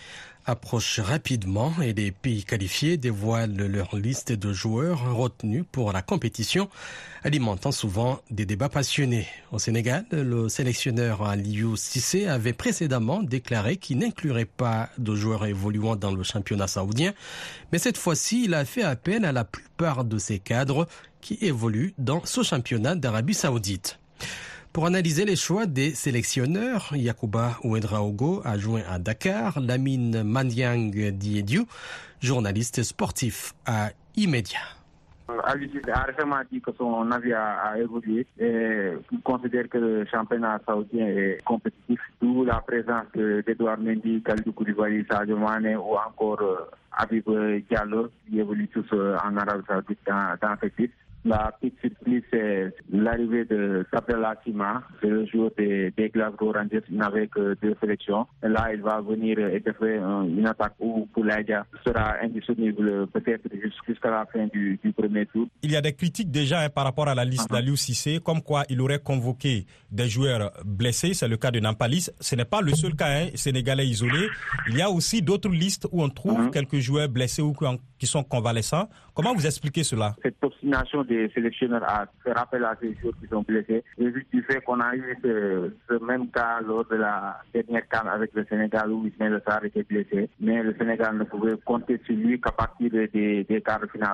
approche 0.46 0.99
rapidement 0.99 1.75
et 1.83 1.92
les 1.92 2.11
pays 2.11 2.44
qualifiés 2.44 2.96
dévoilent 2.96 3.66
leur 3.66 3.96
liste 3.96 4.33
de 4.33 4.55
joueurs 4.55 5.14
retenus 5.14 5.64
pour 5.70 5.92
la 5.92 6.01
compétition, 6.01 6.70
alimentant 7.23 7.70
souvent 7.70 8.23
des 8.31 8.46
débats 8.46 8.70
passionnés. 8.70 9.29
Au 9.53 9.59
Sénégal, 9.59 10.07
le 10.11 10.49
sélectionneur 10.49 11.23
Aliou 11.23 11.77
Sissé 11.77 12.27
avait 12.27 12.55
précédemment 12.55 13.23
déclaré 13.23 13.77
qu'il 13.77 13.99
n'inclurait 13.99 14.46
pas 14.46 14.88
de 14.96 15.14
joueurs 15.14 15.44
évoluant 15.44 15.96
dans 15.96 16.12
le 16.12 16.23
championnat 16.23 16.66
saoudien, 16.66 17.12
mais 17.73 17.79
cette 17.79 17.99
fois-ci, 17.99 18.44
il 18.44 18.55
a 18.55 18.64
fait 18.64 18.85
appel 18.85 19.27
à 19.27 19.33
la 19.33 19.44
plupart 19.44 20.05
de 20.07 20.16
ses 20.16 20.38
cadres 20.38 20.88
qui 21.21 21.39
évoluent 21.41 21.95
dans 21.99 22.25
ce 22.25 22.43
championnat 22.43 22.95
d'Arabie 22.95 23.35
saoudite. 23.35 23.99
Pour 24.73 24.87
analyser 24.87 25.25
les 25.25 25.35
choix 25.35 25.67
des 25.67 25.91
sélectionneurs, 25.95 26.91
Yakuba 26.95 27.59
Ouedraogo 27.65 28.41
a 28.45 28.57
joint 28.57 28.83
à 28.89 29.01
Dakar 29.01 29.59
Lamine 29.59 30.23
Mandiang 30.23 30.91
Diediu, 31.13 31.63
journaliste 32.21 32.85
sportif 32.85 33.53
à 33.67 33.91
Immédiat. 34.17 34.61
Alucide 35.45 35.89
a 35.91 36.03
récemment 36.03 36.41
dit 36.53 36.61
que 36.61 36.71
son 36.77 37.11
avis 37.11 37.33
a, 37.33 37.77
évolué 37.79 38.27
et 38.39 38.93
qu'il 39.09 39.21
considère 39.23 39.69
que 39.69 39.79
le 39.79 40.07
championnat 40.07 40.61
saoudien 40.67 41.07
est 41.07 41.39
compétitif, 41.45 42.01
d'où 42.21 42.45
la 42.45 42.61
présence 42.61 43.07
d'Edouard 43.15 43.79
Mendy, 43.79 44.23
Khalidou 44.23 44.53
Koulibaly, 44.53 45.05
Sadio 45.11 45.37
Mane 45.37 45.77
ou 45.77 45.97
encore 45.97 46.43
euh, 46.43 46.71
Habib 46.93 47.29
Diallo 47.69 48.09
qui 48.29 48.39
évoluent 48.39 48.69
tous 48.69 48.87
euh, 48.93 49.17
en 49.25 49.37
Arabie 49.37 49.65
Saoudite 49.67 49.99
dans, 50.07 50.37
dans 50.41 50.55
cette. 50.61 50.91
La 51.25 51.53
petite 51.61 51.79
surprise, 51.81 52.23
c'est 52.33 52.73
l'arrivée 52.91 53.45
de 53.45 53.87
Gabriel 53.93 54.25
Akima, 54.25 54.83
le 55.03 55.27
joueur 55.27 55.51
des, 55.57 55.93
des, 55.97 56.09
Glasgow 56.09 56.53
Rangers. 56.53 56.83
Il 56.91 56.97
n'avait 56.97 57.27
que 57.27 57.57
deux 57.61 57.77
sélections. 57.81 58.27
Là, 58.43 58.71
il 58.73 58.81
va 58.81 59.03
venir 59.03 59.39
effectuer 59.39 59.97
une 59.99 60.47
attaque 60.47 60.75
où 60.81 61.07
Poulaïdia 61.13 61.67
sera 61.87 62.15
indisponible 62.23 63.07
peut-être 63.09 63.49
jusqu'à 63.87 64.11
la 64.11 64.27
fin 64.33 64.47
du, 64.47 64.79
premier 64.97 65.27
tour. 65.27 65.47
Il 65.63 65.73
y 65.73 65.77
a 65.77 65.83
des 65.83 65.93
critiques 65.93 66.31
déjà 66.31 66.61
hein, 66.61 66.69
par 66.71 66.85
rapport 66.85 67.09
à 67.09 67.15
la 67.15 67.25
liste 67.25 67.49
uh 67.51 67.53
d'Aliou 67.53 67.77
Cissé, 67.77 68.21
comme 68.25 68.43
quoi 68.43 68.65
il 68.69 68.81
aurait 68.81 68.99
convoqué 68.99 69.67
des 69.91 70.09
joueurs 70.09 70.53
blessés. 70.65 71.13
C'est 71.13 71.29
le 71.29 71.37
cas 71.37 71.51
de 71.51 71.61
Nampalis. 71.61 72.09
Ce 72.19 72.35
n'est 72.35 72.45
pas 72.45 72.63
le 72.63 72.73
seul 72.73 72.95
cas 72.95 73.09
hein, 73.09 73.29
sénégalais 73.35 73.87
isolé. 73.87 74.27
Il 74.69 74.77
y 74.77 74.83
a 74.83 74.91
aussi 74.91 75.21
d'autres 75.21 75.51
listes 75.51 75.87
où 75.93 76.03
on 76.03 76.09
trouve 76.09 76.47
uh-huh. 76.47 76.51
quelques 76.51 76.79
joueurs 76.79 77.09
blessés 77.09 77.43
ou 77.43 77.55
qui 77.99 78.07
sont 78.07 78.25
convalescents. 78.25 78.89
Comment 79.15 79.35
vous 79.35 79.47
expliquez 79.47 79.85
cela? 79.85 80.17
Cette 80.23 80.43
obstination 80.43 81.05
des 81.11 81.29
sélectionneurs 81.31 81.83
à 81.85 82.07
faire 82.25 82.38
appel 82.38 82.64
à 82.64 82.77
ces 82.81 82.94
joueurs 83.01 83.14
qui 83.20 83.27
sont 83.29 83.42
blessés, 83.42 83.83
et 83.99 84.09
vu 84.09 84.25
du 84.33 84.42
fait 84.42 84.61
qu'on 84.61 84.81
a 84.81 84.94
eu 84.94 85.16
ce, 85.23 86.05
même 86.05 86.29
cas 86.29 86.61
lors 86.66 86.85
de 86.87 86.96
la 86.96 87.40
dernière 87.53 87.88
CAN 87.88 88.07
avec 88.09 88.31
le 88.35 88.44
Sénégal 88.49 88.90
où 88.92 89.07
Ismaël 89.07 89.42
Sarr 89.46 89.64
était 89.64 89.83
blessé, 89.83 90.31
mais 90.40 90.62
le 90.62 90.75
Sénégal 90.79 91.16
ne 91.16 91.25
pouvait 91.25 91.57
compter 91.64 92.01
sur 92.05 92.14
lui 92.14 92.40
qu'à 92.40 92.53
partir 92.53 92.90
des, 92.90 93.44
des 93.44 93.61
quarts 93.61 93.81
de 93.81 93.87
finale. 93.88 94.11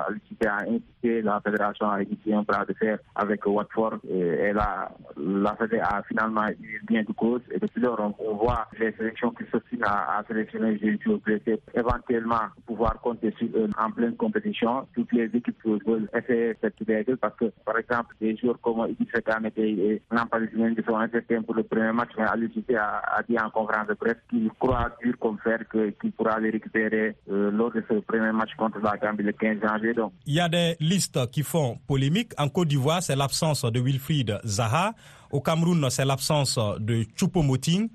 A 0.46 0.62
incité 0.62 1.22
la 1.22 1.40
fédération 1.40 1.90
à 1.90 2.02
initier 2.02 2.34
un 2.34 2.42
bras 2.42 2.64
de 2.64 2.72
fer 2.74 2.98
avec 3.14 3.44
Watford 3.46 3.98
et, 4.08 4.52
là, 4.52 4.90
la 5.16 5.56
fédération 5.56 5.96
a 5.98 6.02
finalement 6.02 6.46
eu 6.62 6.80
bien 6.86 7.02
de 7.02 7.12
cause. 7.12 7.40
Et 7.50 7.58
depuis 7.58 7.80
lors 7.80 8.00
on, 8.18 8.34
voit 8.34 8.68
les 8.78 8.92
sélections 8.92 9.30
qui 9.30 9.44
s'obstinent 9.50 9.84
à, 9.84 10.18
à 10.18 10.24
sélectionner 10.24 10.76
des 10.76 10.98
joueurs 10.98 11.18
blessés, 11.18 11.58
éventuellement 11.74 12.46
pouvoir 12.66 13.00
compter 13.00 13.34
sur 13.38 13.48
eux 13.56 13.68
en 13.78 13.90
pleine 13.90 14.14
compétition. 14.16 14.86
Toutes 14.94 15.12
les 15.12 15.24
équipes 15.34 15.56
veulent 15.64 16.08
essayer 16.14 16.54
cette 16.60 16.76
parce 17.20 17.36
que, 17.36 17.52
par 17.64 17.78
exemple, 17.78 18.14
des 18.20 18.36
joueurs 18.36 18.60
comme 18.60 18.86
Idrissa 18.88 19.20
Gane 19.20 19.50
et 19.56 20.02
Nampalys 20.10 20.48
qui 20.48 20.82
sont 20.84 20.96
incertains 20.96 21.42
pour 21.42 21.54
le 21.54 21.62
premier 21.62 21.92
match, 21.92 22.10
mais 22.18 22.24
Alucité 22.24 22.76
a, 22.76 23.02
a 23.06 23.22
dit 23.22 23.38
en 23.38 23.50
conférence 23.50 23.88
de 23.88 23.94
presse 23.94 24.16
qu'il 24.30 24.50
croit 24.58 24.90
dur 25.02 25.14
comme 25.20 25.38
fer 25.38 25.60
qu'il 25.70 26.12
pourra 26.12 26.38
les 26.40 26.50
récupérer 26.50 27.16
euh, 27.30 27.50
lors 27.50 27.72
de 27.72 27.84
ce 27.88 27.94
premier 28.00 28.32
match 28.32 28.50
contre 28.56 28.78
la 28.80 28.96
Gambie 28.96 29.22
le 29.24 29.32
15 29.32 29.58
janvier. 29.62 29.94
Donc. 29.94 30.12
Il 30.26 30.34
y 30.34 30.40
a 30.40 30.48
des 30.48 30.76
listes 30.80 31.30
qui 31.30 31.42
font 31.42 31.78
polémique. 31.86 32.32
En 32.38 32.48
Côte 32.48 32.68
d'Ivoire, 32.68 33.02
c'est 33.02 33.16
l'absence 33.16 33.64
de 33.64 33.80
Wilfried 33.80 34.38
Zaha. 34.44 34.92
Au 35.30 35.40
Cameroun, 35.40 35.88
c'est 35.90 36.04
l'absence 36.04 36.58
de 36.78 37.04
Choupo-Moting. 37.16 37.88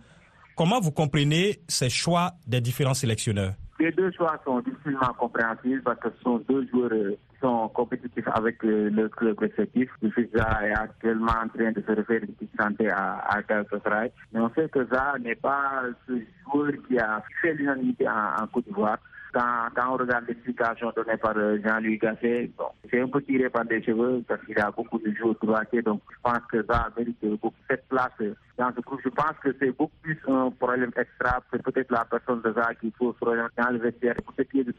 Comment 0.56 0.80
vous 0.80 0.92
comprenez 0.92 1.60
ces 1.68 1.90
choix 1.90 2.34
des 2.46 2.62
différents 2.62 2.94
sélectionneurs? 2.94 3.54
Les 3.82 3.92
deux 3.92 4.12
choix 4.12 4.40
sont 4.46 4.60
difficilement 4.60 5.14
compréhensibles 5.18 5.82
parce 5.82 6.00
que 6.00 6.10
ce 6.16 6.22
sont 6.22 6.38
deux 6.48 6.68
joueurs 6.68 6.92
euh, 6.94 7.18
qui 7.32 7.40
sont 7.42 7.68
compétitifs 7.70 8.28
avec 8.28 8.64
euh, 8.64 8.90
le 8.92 9.10
club 9.10 9.40
respectif. 9.40 9.90
Le 10.04 10.12
fils 10.12 10.30
est 10.36 10.78
actuellement 10.78 11.34
en 11.44 11.48
train 11.48 11.72
de 11.72 11.82
se 11.82 11.92
refaire 11.92 12.22
une 12.22 12.48
santé 12.60 12.90
à, 12.92 13.18
à 13.28 13.42
Galatasaray. 13.42 14.12
Mais 14.32 14.40
on 14.40 14.52
sait 14.54 14.70
que 14.70 14.86
Zaha 14.86 15.18
n'est 15.20 15.36
pas 15.36 15.84
ce 16.08 16.14
joueur 16.46 16.74
qui 16.88 17.00
a 17.00 17.24
fait 17.42 17.56
l'unanimité 17.56 18.08
en 18.08 18.46
Côte 18.54 18.66
d'Ivoire. 18.66 19.00
Quand, 19.34 19.70
on 19.90 19.98
regarde 19.98 20.26
l'explication 20.28 20.92
donnée 20.96 21.18
par 21.18 21.38
euh, 21.38 21.58
Jean-Louis 21.64 21.98
Gasset, 21.98 22.52
bon, 22.58 22.66
c'est 22.90 23.00
un 23.00 23.08
peu 23.08 23.22
tiré 23.22 23.50
par 23.50 23.66
des 23.66 23.82
cheveux 23.84 24.24
parce 24.28 24.44
qu'il 24.46 24.60
a 24.60 24.72
beaucoup 24.72 25.00
de 25.00 25.12
joueurs 25.14 25.36
droitiers. 25.42 25.82
Donc, 25.82 26.02
je 26.12 26.18
pense 26.22 26.42
que 26.52 26.66
ça 26.70 26.90
mérite 26.98 27.18
beaucoup 27.22 27.54
cette 27.70 27.88
place 27.88 28.12
dans 28.58 28.72
ce 28.76 28.82
groupe. 28.82 29.00
Je 29.04 29.10
pense 29.10 29.34
que 29.44 29.56
c'est 29.60 29.72
beaucoup 29.72 29.96
plus 30.02 30.20
un 30.28 30.52
problème 30.52 30.92
extra. 30.98 31.42
C'est 31.52 31.64
peut-être 31.64 31.92
la 31.92 32.06
personne 32.06 32.42
de 32.42 32.54
ça 32.54 32.74
qu'il 32.76 32.92
faut 32.98 33.14
se 33.14 33.26
dans 33.26 33.70
le 33.72 33.80
vestiaire. 33.80 34.16
Pour 34.24 34.34
ce 34.38 34.44
qui 34.44 34.60
est 34.60 34.64
de 34.64 34.74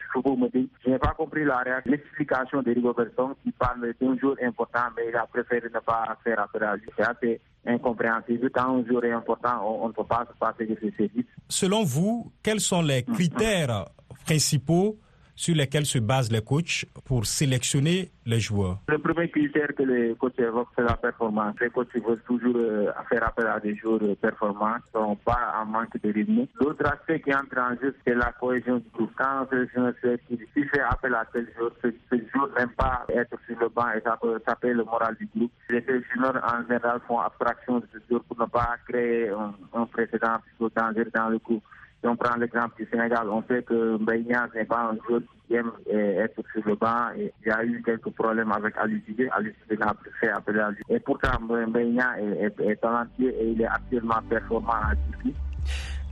dit, 0.52 0.68
je 0.84 0.90
n'ai 0.90 0.98
pas 0.98 1.14
compris 1.16 1.44
la 1.44 1.58
réaction, 1.58 1.92
l'explication 1.92 2.62
de 2.62 2.70
Rigo 2.72 2.92
Berson 2.92 3.34
qui 3.42 3.52
parle 3.52 3.92
d'un 4.00 4.18
jour 4.18 4.36
important, 4.42 4.86
mais 4.96 5.08
il 5.08 5.16
a 5.16 5.26
préféré 5.26 5.68
ne 5.72 5.80
pas 5.80 6.16
faire 6.22 6.40
appel 6.40 6.62
à 6.64 6.76
lui. 6.76 6.88
C'est 6.96 7.04
assez 7.04 7.40
incompréhensible. 7.66 8.50
Quand 8.50 8.78
un 8.78 8.84
jour 8.86 9.04
est 9.04 9.12
important, 9.12 9.62
on, 9.82 9.88
ne 9.88 9.92
peut 9.92 10.04
pas 10.04 10.26
se 10.30 10.38
passer 10.38 10.66
de 10.66 10.76
ses 10.80 10.90
services. 10.96 11.26
Selon 11.48 11.84
vous, 11.84 12.32
quels 12.42 12.60
sont 12.60 12.82
les 12.82 13.02
critères 13.04 13.86
principaux 14.24 14.98
sur 15.34 15.54
lesquels 15.54 15.86
se 15.86 15.98
basent 15.98 16.30
les 16.30 16.42
coachs 16.42 16.84
pour 17.04 17.26
sélectionner 17.26 18.12
les 18.26 18.40
joueurs 18.40 18.78
Le 18.88 18.98
premier 18.98 19.28
critère 19.30 19.68
que 19.76 19.82
les 19.82 20.14
coachs 20.14 20.38
évoquent, 20.38 20.68
c'est 20.76 20.84
la 20.84 20.96
performance. 20.96 21.54
Les 21.60 21.70
coachs 21.70 21.94
veulent 21.94 22.22
toujours 22.26 22.56
euh, 22.56 22.92
faire 23.08 23.26
appel 23.26 23.46
à 23.46 23.58
des 23.58 23.74
joueurs 23.76 24.00
performants, 24.20 24.74
qui 24.74 24.96
ne 24.96 25.02
sont 25.02 25.16
pas 25.16 25.54
en 25.60 25.66
manque 25.66 26.00
de 26.02 26.12
rythme. 26.12 26.46
L'autre 26.60 26.86
aspect 26.86 27.20
qui 27.20 27.34
entre 27.34 27.58
en 27.58 27.74
jeu, 27.80 27.94
c'est 28.06 28.14
la 28.14 28.32
cohésion 28.32 28.76
du 28.76 28.88
groupe. 28.94 29.10
Quand 29.16 29.42
un 29.42 29.46
sélectionneur 29.48 29.94
fait 30.00 30.80
appel 30.80 31.14
à 31.14 31.24
tel 31.32 31.48
joueur, 31.56 31.72
ce, 31.82 31.88
joueur 32.32 32.50
n'aime 32.56 32.70
pas 32.76 33.04
être 33.08 33.36
sur 33.46 33.58
le 33.58 33.68
banc 33.68 33.90
et 33.96 34.00
ça 34.02 34.16
peut 34.20 34.38
taper 34.46 34.72
le 34.72 34.84
moral 34.84 35.16
du 35.16 35.28
groupe. 35.34 35.52
Les 35.70 35.82
sélectionneurs, 35.82 36.40
en 36.44 36.62
général, 36.62 37.00
font 37.08 37.18
abstraction 37.18 37.78
de 37.80 37.86
ce 37.92 37.98
joueur 38.08 38.22
pour 38.24 38.38
ne 38.38 38.46
pas 38.46 38.76
créer 38.88 39.30
un, 39.30 39.54
un 39.74 39.86
précédent 39.86 40.36
dangereux 40.60 41.10
dans 41.14 41.28
le 41.28 41.38
groupe. 41.38 41.64
Si 42.02 42.08
on 42.08 42.16
prend 42.16 42.34
l'exemple 42.36 42.74
du 42.82 42.88
Sénégal, 42.90 43.28
on 43.30 43.44
sait 43.48 43.62
que 43.62 43.96
Mbaïnia 43.96 44.48
n'est 44.54 44.64
pas 44.64 44.90
un 44.90 44.96
joueur 45.06 45.20
qui 45.46 45.54
aime 45.54 45.70
euh, 45.92 46.24
être 46.24 46.42
sur 46.52 46.66
le 46.66 46.74
banc. 46.74 47.10
Et 47.16 47.32
il 47.44 47.48
y 47.48 47.52
a 47.52 47.64
eu 47.64 47.80
quelques 47.84 48.10
problèmes 48.10 48.50
avec 48.50 48.76
Alucide. 48.76 49.28
Alucide 49.30 49.78
n'a 49.78 49.94
plus 49.94 50.10
fait 50.18 50.30
appeler 50.30 50.58
à 50.58 50.70
lui. 50.70 50.82
Et 50.88 50.98
pourtant, 50.98 51.38
Mbaïnia 51.40 52.16
est, 52.18 52.60
est, 52.60 52.76
talentueux 52.76 53.30
et 53.30 53.52
il 53.52 53.62
est 53.62 53.66
actuellement 53.66 54.20
performant 54.28 54.72
à 54.72 54.94
Turquie. 55.12 55.34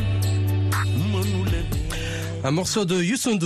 Un 2.43 2.49
morceau 2.49 2.85
de 2.85 2.99
Youssou 2.99 3.37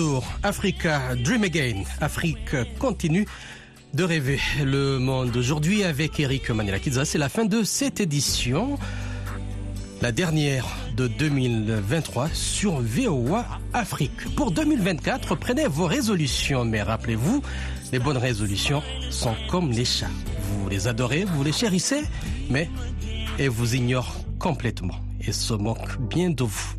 Africa 0.41 1.15
Dream 1.15 1.43
Again. 1.43 1.83
Afrique 1.99 2.55
continue 2.79 3.25
de 3.93 4.05
rêver. 4.05 4.39
Le 4.63 4.99
monde 4.99 5.31
d'aujourd'hui 5.31 5.83
avec 5.83 6.17
Eric 6.17 6.49
Manilakidza. 6.49 7.03
C'est 7.03 7.17
la 7.17 7.27
fin 7.27 7.43
de 7.43 7.63
cette 7.63 7.99
édition. 7.99 8.79
La 10.01 10.13
dernière 10.13 10.65
de 10.95 11.07
2023 11.07 12.29
sur 12.31 12.79
VOA 12.79 13.45
Afrique. 13.73 14.33
Pour 14.37 14.51
2024, 14.51 15.35
prenez 15.35 15.67
vos 15.67 15.87
résolutions, 15.87 16.63
mais 16.63 16.81
rappelez-vous, 16.81 17.41
les 17.91 17.99
bonnes 17.99 18.17
résolutions 18.17 18.81
sont 19.09 19.35
comme 19.49 19.71
les 19.71 19.85
chats. 19.85 20.07
Vous 20.39 20.69
les 20.69 20.87
adorez, 20.87 21.25
vous 21.25 21.43
les 21.43 21.51
chérissez, 21.51 22.03
mais 22.49 22.69
elles 23.37 23.49
vous 23.49 23.75
ignorent 23.75 24.15
complètement. 24.39 24.95
Et 25.27 25.31
se 25.31 25.53
moquent 25.53 25.99
bien 25.99 26.29
de 26.29 26.43
vous. 26.43 26.73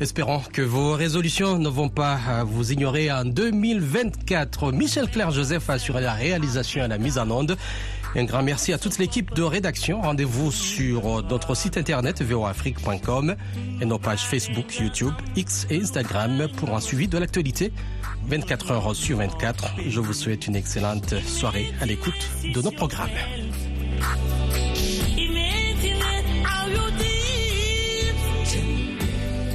Espérons 0.00 0.40
que 0.52 0.62
vos 0.62 0.92
résolutions 0.92 1.58
ne 1.58 1.68
vont 1.68 1.88
pas 1.88 2.18
euh, 2.28 2.44
vous 2.44 2.72
ignorer 2.72 3.10
en 3.10 3.24
2024. 3.24 4.72
Michel 4.72 5.08
Claire 5.08 5.30
Joseph 5.30 5.68
a 5.70 5.74
assuré 5.74 6.00
la 6.00 6.12
réalisation 6.12 6.84
et 6.84 6.88
la 6.88 6.98
mise 6.98 7.18
en 7.18 7.30
onde. 7.30 7.56
Un 8.14 8.24
grand 8.24 8.42
merci 8.42 8.72
à 8.72 8.78
toute 8.78 8.98
l'équipe 8.98 9.32
de 9.34 9.42
rédaction. 9.42 10.02
Rendez-vous 10.02 10.52
sur 10.52 11.22
notre 11.22 11.54
site 11.54 11.78
internet 11.78 12.20
voafrique.com 12.22 13.36
et 13.80 13.84
nos 13.86 13.98
pages 13.98 14.24
Facebook, 14.24 14.76
YouTube, 14.78 15.14
X 15.34 15.66
et 15.70 15.80
Instagram 15.80 16.48
pour 16.56 16.76
un 16.76 16.80
suivi 16.80 17.08
de 17.08 17.16
l'actualité 17.16 17.72
24 18.26 18.70
heures 18.70 18.94
sur 18.94 19.18
24. 19.18 19.74
Je 19.88 20.00
vous 20.00 20.12
souhaite 20.12 20.46
une 20.46 20.56
excellente 20.56 21.14
soirée 21.20 21.72
à 21.80 21.86
l'écoute 21.86 22.28
de 22.54 22.60
nos 22.60 22.70
programmes. 22.70 23.10